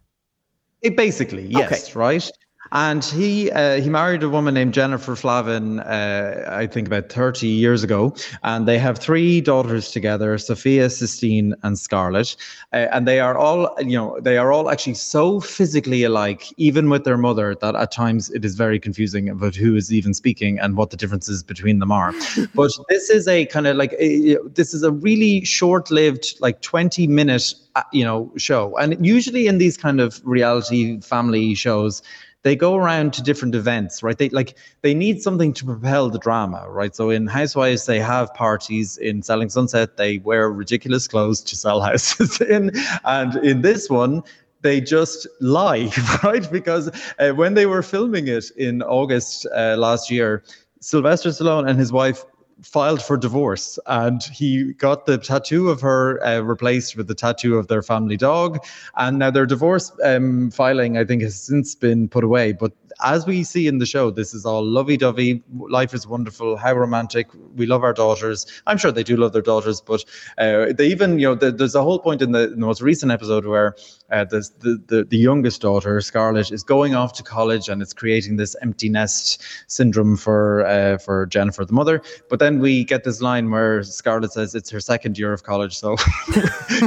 It 0.81 0.97
basically, 0.97 1.47
yes, 1.47 1.95
right. 1.95 2.29
And 2.73 3.05
he 3.05 3.51
uh, 3.51 3.79
he 3.79 3.87
married 3.87 4.23
a 4.23 4.29
woman 4.29 4.55
named 4.55 4.73
Jennifer 4.73 5.15
Flavin, 5.15 5.79
uh, 5.79 6.43
I 6.49 6.65
think 6.65 6.87
about 6.87 7.09
30 7.09 7.47
years 7.47 7.83
ago. 7.83 8.15
And 8.41 8.67
they 8.67 8.79
have 8.79 8.97
three 8.97 9.41
daughters 9.41 9.91
together, 9.91 10.39
Sophia, 10.39 10.89
Sistine, 10.89 11.53
and 11.61 11.77
Scarlett. 11.77 12.35
Uh, 12.73 12.87
and 12.91 13.07
they 13.07 13.19
are 13.19 13.37
all, 13.37 13.75
you 13.79 13.95
know, 13.95 14.19
they 14.21 14.39
are 14.39 14.51
all 14.51 14.71
actually 14.71 14.95
so 14.95 15.39
physically 15.39 16.03
alike, 16.03 16.51
even 16.57 16.89
with 16.89 17.03
their 17.03 17.17
mother, 17.17 17.53
that 17.61 17.75
at 17.75 17.91
times 17.91 18.31
it 18.31 18.43
is 18.43 18.55
very 18.55 18.79
confusing 18.79 19.29
about 19.29 19.55
who 19.55 19.75
is 19.75 19.93
even 19.93 20.15
speaking 20.15 20.57
and 20.57 20.75
what 20.75 20.89
the 20.89 20.97
differences 20.97 21.43
between 21.43 21.77
them 21.77 21.91
are. 21.91 22.11
but 22.55 22.71
this 22.89 23.11
is 23.11 23.27
a 23.27 23.45
kind 23.45 23.67
of 23.67 23.75
like, 23.75 23.93
a, 23.99 24.37
this 24.55 24.73
is 24.73 24.81
a 24.81 24.91
really 24.91 25.45
short-lived, 25.45 26.37
like 26.39 26.61
20 26.61 27.05
minute, 27.05 27.53
uh, 27.75 27.83
you 27.91 28.03
know, 28.03 28.31
show. 28.35 28.75
And 28.77 29.05
usually 29.05 29.45
in 29.45 29.59
these 29.59 29.77
kind 29.77 30.01
of 30.01 30.19
reality 30.25 30.99
family 31.01 31.53
shows, 31.53 32.01
they 32.43 32.55
go 32.55 32.75
around 32.75 33.13
to 33.13 33.23
different 33.23 33.55
events, 33.55 34.03
right? 34.03 34.17
They 34.17 34.29
like 34.29 34.55
they 34.81 34.93
need 34.93 35.21
something 35.21 35.53
to 35.53 35.65
propel 35.65 36.09
the 36.09 36.19
drama, 36.19 36.65
right? 36.69 36.95
So 36.95 37.09
in 37.09 37.27
Housewives, 37.27 37.85
they 37.85 37.99
have 37.99 38.33
parties. 38.33 38.97
In 38.97 39.23
Selling 39.23 39.49
Sunset, 39.49 39.97
they 39.97 40.19
wear 40.19 40.51
ridiculous 40.51 41.07
clothes 41.07 41.41
to 41.41 41.55
sell 41.55 41.81
houses 41.81 42.39
in, 42.55 42.71
and 43.05 43.35
in 43.37 43.61
this 43.61 43.89
one. 43.89 44.23
They 44.61 44.79
just 44.79 45.27
lie, 45.41 45.91
right? 46.23 46.49
Because 46.49 46.89
uh, 47.19 47.31
when 47.31 47.53
they 47.53 47.65
were 47.65 47.83
filming 47.83 48.29
it 48.29 48.49
in 48.55 48.81
August 48.81 49.45
uh, 49.53 49.75
last 49.77 50.09
year, 50.09 50.41
Sylvester 50.79 51.29
Stallone 51.29 51.69
and 51.69 51.77
his 51.77 51.91
wife 51.91 52.23
filed 52.63 53.01
for 53.01 53.17
divorce 53.17 53.77
and 53.87 54.23
he 54.23 54.73
got 54.73 55.05
the 55.05 55.17
tattoo 55.17 55.69
of 55.69 55.81
her 55.81 56.23
uh, 56.25 56.39
replaced 56.39 56.95
with 56.95 57.07
the 57.07 57.15
tattoo 57.15 57.57
of 57.57 57.67
their 57.67 57.81
family 57.81 58.17
dog 58.17 58.63
and 58.97 59.19
now 59.19 59.29
their 59.29 59.45
divorce 59.45 59.91
um, 60.03 60.49
filing 60.51 60.97
i 60.97 61.03
think 61.03 61.21
has 61.21 61.39
since 61.39 61.75
been 61.75 62.07
put 62.07 62.23
away 62.23 62.51
but 62.51 62.71
as 63.03 63.25
we 63.25 63.43
see 63.43 63.67
in 63.67 63.77
the 63.77 63.85
show, 63.85 64.11
this 64.11 64.33
is 64.33 64.45
all 64.45 64.63
lovey 64.63 64.97
dovey. 64.97 65.41
Life 65.53 65.93
is 65.93 66.07
wonderful. 66.07 66.57
How 66.57 66.73
romantic. 66.73 67.27
We 67.55 67.65
love 67.65 67.83
our 67.83 67.93
daughters. 67.93 68.45
I'm 68.67 68.77
sure 68.77 68.91
they 68.91 69.03
do 69.03 69.17
love 69.17 69.33
their 69.33 69.41
daughters, 69.41 69.81
but 69.81 70.03
uh, 70.37 70.73
they 70.73 70.87
even, 70.87 71.19
you 71.19 71.27
know, 71.27 71.35
the, 71.35 71.51
there's 71.51 71.75
a 71.75 71.83
whole 71.83 71.99
point 71.99 72.21
in 72.21 72.31
the, 72.31 72.45
in 72.45 72.59
the 72.59 72.65
most 72.65 72.81
recent 72.81 73.11
episode 73.11 73.45
where 73.45 73.75
uh, 74.13 74.25
the, 74.25 74.79
the, 74.87 75.03
the 75.03 75.17
youngest 75.17 75.61
daughter, 75.61 75.99
Scarlett, 75.99 76.51
is 76.51 76.61
going 76.61 76.93
off 76.93 77.13
to 77.13 77.23
college 77.23 77.67
and 77.67 77.81
it's 77.81 77.93
creating 77.93 78.35
this 78.35 78.55
empty 78.61 78.87
nest 78.87 79.41
syndrome 79.67 80.15
for, 80.15 80.65
uh, 80.67 80.99
for 80.99 81.25
Jennifer, 81.25 81.65
the 81.65 81.73
mother. 81.73 81.99
But 82.29 82.37
then 82.37 82.59
we 82.59 82.83
get 82.83 83.03
this 83.03 83.21
line 83.21 83.49
where 83.49 83.81
Scarlett 83.81 84.31
says 84.31 84.53
it's 84.53 84.69
her 84.69 84.79
second 84.79 85.17
year 85.17 85.33
of 85.33 85.41
college. 85.43 85.75
So 85.75 85.95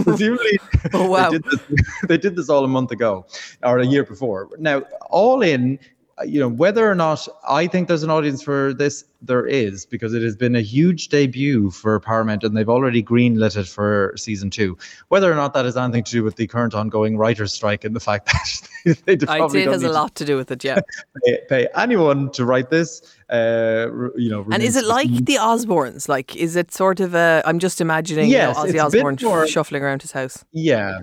presumably 0.04 0.59
oh, 0.95 1.11
wow. 1.11 1.30
they, 1.30 1.38
did 1.38 1.45
this, 1.45 1.61
they 2.09 2.18
did 2.18 2.37
this 2.37 2.49
all 2.49 2.64
a 2.64 2.68
month 2.68 2.92
ago 2.92 3.26
or 3.64 3.80
a 3.80 3.87
year 3.87 4.04
before. 4.04 4.49
Now, 4.59 4.83
all 5.11 5.42
in, 5.42 5.80
you 6.25 6.40
know 6.40 6.49
whether 6.49 6.90
or 6.90 6.94
not 6.94 7.28
I 7.49 7.66
think 7.66 7.88
there's 7.88 8.02
an 8.02 8.11
audience 8.11 8.42
for 8.42 8.73
this, 8.73 9.04
there 9.20 9.46
is 9.46 9.85
because 9.85 10.14
it 10.14 10.23
has 10.23 10.37
been 10.37 10.54
a 10.56 10.62
huge 10.62 11.08
debut 11.08 11.70
for 11.70 12.00
Paramount 12.00 12.42
and 12.42 12.56
they've 12.56 12.68
already 12.68 13.02
greenlit 13.02 13.56
it 13.56 13.66
for 13.66 14.14
season 14.16 14.49
two. 14.49 14.78
Whether 15.08 15.30
or 15.30 15.35
not 15.35 15.52
that 15.54 15.64
has 15.64 15.76
anything 15.76 16.04
to 16.04 16.12
do 16.12 16.25
with 16.25 16.37
the 16.37 16.46
current 16.46 16.75
ongoing 16.75 17.18
writers' 17.18 17.52
strike 17.52 17.85
and 17.85 17.94
the 17.94 18.00
fact 18.00 18.26
that 18.85 19.02
they 19.04 19.18
I'd 19.28 19.50
say 19.50 19.62
it 19.62 19.68
has 19.68 19.82
a 19.82 19.90
lot 19.90 20.14
to 20.16 20.25
do 20.25 20.37
with 20.37 20.50
it. 20.50 20.64
Yeah, 20.64 20.80
pay, 21.25 21.38
pay, 21.49 21.68
anyone 21.76 22.30
to 22.32 22.46
write 22.46 22.70
this, 22.70 23.02
uh, 23.28 23.88
you 24.16 24.30
know. 24.30 24.46
And 24.50 24.62
is 24.62 24.76
it 24.76 24.87
like 24.87 25.11
the 25.11 25.37
Osbournes? 25.37 26.08
Like, 26.08 26.35
is 26.35 26.56
it 26.56 26.73
sort 26.73 27.00
of 27.00 27.14
a? 27.14 27.42
I'm 27.44 27.58
just 27.58 27.80
imagining 27.80 28.30
yes, 28.30 28.56
you 28.56 28.73
know, 28.73 28.85
Ozzy 28.85 28.85
Osbourne 28.87 29.18
more, 29.23 29.46
shuffling 29.46 29.82
around 29.82 30.02
his 30.02 30.12
house. 30.12 30.44
Yeah, 30.52 31.00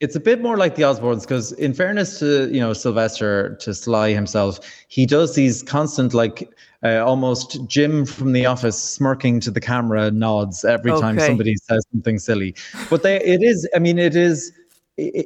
it's 0.00 0.16
a 0.16 0.20
bit 0.20 0.40
more 0.40 0.56
like 0.56 0.74
the 0.76 0.82
Osbournes 0.82 1.22
because, 1.22 1.52
in 1.52 1.74
fairness 1.74 2.18
to 2.18 2.50
you 2.52 2.60
know 2.60 2.72
Sylvester 2.72 3.56
to 3.60 3.74
Sly 3.74 4.12
himself, 4.12 4.58
he 4.88 5.06
does 5.06 5.34
these 5.34 5.62
constant 5.62 6.14
like 6.14 6.50
uh, 6.82 7.04
almost 7.04 7.64
Jim 7.66 8.06
from 8.06 8.32
The 8.32 8.46
Office 8.46 8.80
smirking 8.82 9.40
to 9.40 9.50
the 9.50 9.60
camera 9.60 10.10
nods 10.10 10.64
every 10.64 10.90
okay. 10.90 11.00
time 11.00 11.20
somebody 11.20 11.54
says 11.56 11.84
something 11.92 12.18
silly. 12.18 12.54
But 12.88 13.02
they, 13.02 13.16
it 13.22 13.42
is, 13.42 13.68
I 13.74 13.78
mean, 13.78 13.98
it 13.98 14.16
is. 14.16 14.52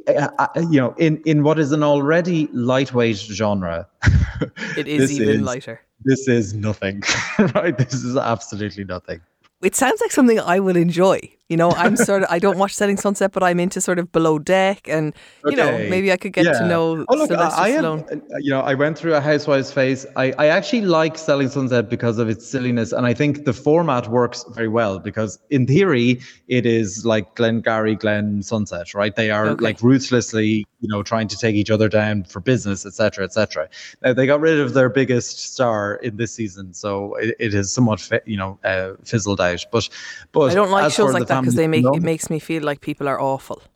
Uh, 0.07 0.29
uh, 0.39 0.47
you 0.71 0.79
know, 0.79 0.95
in, 0.99 1.21
in 1.25 1.43
what 1.43 1.59
is 1.59 1.73
an 1.73 1.83
already 1.83 2.47
lightweight 2.53 3.17
genre, 3.17 3.89
it 4.77 4.87
is 4.87 5.11
even 5.21 5.37
is, 5.37 5.41
lighter. 5.41 5.81
This 6.05 6.29
is 6.29 6.55
nothing, 6.55 7.03
right? 7.57 7.77
This 7.77 7.93
is 7.93 8.17
absolutely 8.17 8.85
nothing 8.85 9.21
it 9.65 9.75
sounds 9.75 10.01
like 10.01 10.13
something 10.13 10.39
I 10.39 10.61
will 10.61 10.77
enjoy. 10.77 11.19
You 11.51 11.59
know, 11.59 11.73
I'm 11.73 11.95
sort 11.95 12.23
of 12.23 12.29
I 12.31 12.39
don't 12.39 12.57
watch 12.65 12.73
Selling 12.73 12.97
Sunset, 12.97 13.33
but 13.33 13.43
I'm 13.43 13.61
into 13.61 13.79
sort 13.79 13.99
of 13.99 14.11
Below 14.13 14.39
Deck, 14.39 14.89
and 14.89 15.15
you 15.45 15.53
okay. 15.53 15.57
know 15.57 15.91
maybe 15.91 16.11
I 16.11 16.17
could 16.17 16.33
get 16.33 16.47
yeah. 16.47 16.59
to 16.59 16.67
know. 16.67 17.05
Oh 17.07 17.17
look, 17.17 17.29
Sylvester 17.29 17.61
I, 17.61 17.69
am. 17.69 17.85
Uh, 17.85 18.17
you 18.39 18.49
know, 18.49 18.61
I 18.61 18.73
went 18.73 18.97
through 18.97 19.15
a 19.15 19.21
Housewives 19.21 19.71
phase. 19.71 20.07
I 20.17 20.33
I 20.39 20.47
actually 20.47 20.83
like 20.83 21.19
Selling 21.19 21.51
Sunset 21.51 21.91
because 21.91 22.19
of 22.19 22.31
its 22.31 22.47
silliness, 22.47 22.93
and 22.93 23.05
I 23.05 23.13
think 23.13 23.45
the 23.45 23.53
format 23.53 24.09
works 24.09 24.47
very 24.55 24.69
well 24.69 24.99
because 24.99 25.39
in 25.51 25.67
theory 25.67 26.23
it 26.49 26.65
is 26.65 27.05
like 27.05 27.35
Glengarry, 27.35 27.95
Glen 27.95 28.43
Sunset, 28.43 28.95
right? 28.95 29.15
They 29.15 29.31
are 29.31 29.49
okay. 29.49 29.63
like 29.63 29.83
ruthlessly, 29.83 30.67
you 30.81 30.89
know, 30.89 31.03
trying 31.03 31.29
to 31.29 31.37
take 31.37 31.57
each 31.57 31.71
other 31.71 31.91
down 31.91 32.25
for 32.25 32.41
business, 32.41 32.87
etc., 32.87 33.23
etc. 33.23 33.69
Now 34.03 34.15
they 34.15 34.27
got 34.27 34.41
rid 34.41 34.61
of 34.61 34.73
their 34.73 34.89
biggest 34.89 35.53
star 35.53 35.97
in 35.97 36.17
this 36.17 36.33
season, 36.33 36.73
so 36.73 37.17
it, 37.17 37.37
it 37.39 37.53
is 37.53 37.71
somewhat, 37.71 38.09
you 38.25 38.39
know, 38.39 38.59
uh, 38.65 38.93
fizzled 39.05 39.43
out. 39.43 39.67
But 39.71 39.91
but 40.33 40.51
I 40.51 40.55
don't 40.55 40.71
like 40.71 40.91
shows 40.91 41.13
like 41.13 41.29
that 41.29 41.34
that 41.35 41.41
because 41.43 41.55
they 41.55 41.69
make 41.69 41.85
it 41.85 42.03
makes 42.03 42.31
me 42.31 42.39
feel 42.39 42.63
like 42.63 42.81
people 42.81 43.09
are 43.09 43.21
awful. 43.21 43.63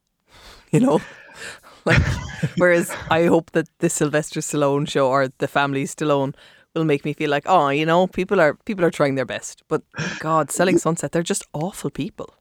You 0.71 0.81
know, 0.81 1.01
like 1.87 2.03
whereas 2.59 2.95
I 3.11 3.25
hope 3.25 3.53
that 3.53 3.69
the 3.79 3.89
Sylvester 3.89 4.41
Stallone 4.41 4.87
show 4.87 5.09
or 5.09 5.29
the 5.39 5.49
Family 5.49 5.85
Stallone 5.85 6.35
will 6.75 6.85
make 6.85 7.07
me 7.07 7.15
feel 7.15 7.31
like 7.31 7.45
oh, 7.47 7.71
you 7.71 7.87
know, 7.87 8.07
people 8.07 8.39
are 8.39 8.53
people 8.67 8.85
are 8.85 8.91
trying 8.91 9.15
their 9.15 9.25
best. 9.25 9.63
But 9.67 9.83
God, 10.19 10.51
Selling 10.51 10.77
Sunset, 10.77 11.13
they're 11.13 11.23
just 11.23 11.47
awful 11.55 11.89
people. 11.89 12.35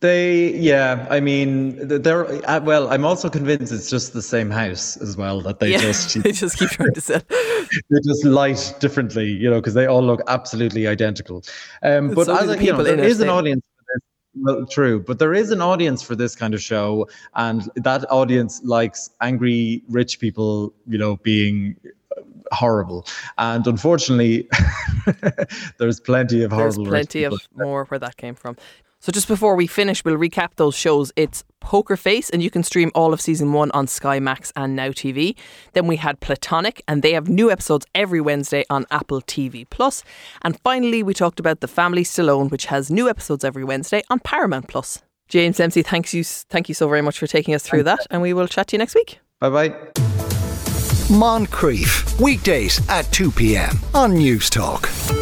They, 0.00 0.54
yeah, 0.54 1.06
I 1.10 1.20
mean, 1.20 1.76
they're 1.86 2.26
uh, 2.48 2.60
well. 2.60 2.88
I'm 2.88 3.04
also 3.04 3.28
convinced 3.28 3.72
it's 3.72 3.90
just 3.90 4.14
the 4.14 4.22
same 4.22 4.50
house 4.50 4.96
as 4.96 5.16
well. 5.16 5.40
That 5.42 5.60
they 5.60 5.70
yeah, 5.70 5.78
just 5.78 6.20
they 6.22 6.32
just 6.32 6.58
keep 6.58 6.70
trying 6.70 6.94
to 6.94 7.00
sell. 7.00 7.20
they 7.28 8.00
just 8.04 8.24
light 8.24 8.74
differently, 8.80 9.26
you 9.26 9.48
know, 9.48 9.60
because 9.60 9.74
they 9.74 9.86
all 9.86 10.02
look 10.02 10.20
absolutely 10.26 10.88
identical. 10.88 11.44
Um, 11.82 12.14
but 12.14 12.26
so 12.26 12.36
as 12.36 12.50
a, 12.50 12.64
you 12.64 12.72
know, 12.72 12.82
there 12.82 12.98
is 12.98 13.20
an 13.20 13.28
audience 13.28 13.62
well, 14.34 14.66
true, 14.66 15.00
but 15.00 15.18
there 15.18 15.34
is 15.34 15.50
an 15.50 15.60
audience 15.60 16.02
for 16.02 16.16
this 16.16 16.34
kind 16.34 16.54
of 16.54 16.62
show, 16.62 17.08
and 17.34 17.70
that 17.76 18.10
audience 18.10 18.62
likes 18.64 19.10
angry 19.20 19.82
rich 19.88 20.18
people, 20.20 20.72
you 20.86 20.98
know, 20.98 21.16
being 21.16 21.76
horrible. 22.52 23.06
And 23.38 23.66
unfortunately, 23.66 24.48
there's 25.78 26.00
plenty 26.00 26.42
of 26.42 26.52
horrible. 26.52 26.84
There's 26.84 26.88
plenty 26.88 27.24
of 27.24 27.34
more 27.54 27.84
where 27.86 27.98
that 27.98 28.16
came 28.16 28.34
from. 28.34 28.56
So 29.02 29.10
just 29.10 29.26
before 29.26 29.56
we 29.56 29.66
finish, 29.66 30.04
we'll 30.04 30.16
recap 30.16 30.54
those 30.54 30.76
shows. 30.76 31.10
It's 31.16 31.42
Poker 31.58 31.96
Face, 31.96 32.30
and 32.30 32.40
you 32.40 32.50
can 32.50 32.62
stream 32.62 32.92
all 32.94 33.12
of 33.12 33.20
season 33.20 33.52
one 33.52 33.72
on 33.72 33.88
Sky 33.88 34.20
Max 34.20 34.52
and 34.54 34.76
Now 34.76 34.90
TV. 34.90 35.34
Then 35.72 35.88
we 35.88 35.96
had 35.96 36.20
Platonic, 36.20 36.84
and 36.86 37.02
they 37.02 37.12
have 37.14 37.28
new 37.28 37.50
episodes 37.50 37.84
every 37.96 38.20
Wednesday 38.20 38.64
on 38.70 38.86
Apple 38.92 39.20
TV 39.20 39.68
Plus. 39.68 40.04
And 40.42 40.56
finally, 40.60 41.02
we 41.02 41.14
talked 41.14 41.40
about 41.40 41.58
The 41.58 41.66
Family 41.66 42.04
Stallone, 42.04 42.48
which 42.48 42.66
has 42.66 42.92
new 42.92 43.08
episodes 43.08 43.42
every 43.42 43.64
Wednesday 43.64 44.04
on 44.08 44.20
Paramount 44.20 44.68
Plus. 44.68 45.02
James 45.28 45.56
Dempsey, 45.56 45.82
thanks 45.82 46.14
you, 46.14 46.22
thank 46.22 46.68
you 46.68 46.74
so 46.76 46.88
very 46.88 47.02
much 47.02 47.18
for 47.18 47.26
taking 47.26 47.54
us 47.54 47.64
through 47.64 47.82
that, 47.82 48.06
and 48.08 48.22
we 48.22 48.32
will 48.32 48.46
chat 48.46 48.68
to 48.68 48.76
you 48.76 48.78
next 48.78 48.94
week. 48.94 49.18
Bye 49.40 49.50
bye. 49.50 49.68
Moncrieff, 51.10 52.20
weekdays 52.20 52.80
at 52.88 53.10
2 53.10 53.32
p.m. 53.32 53.76
on 53.94 54.12
Newstalk. 54.12 55.21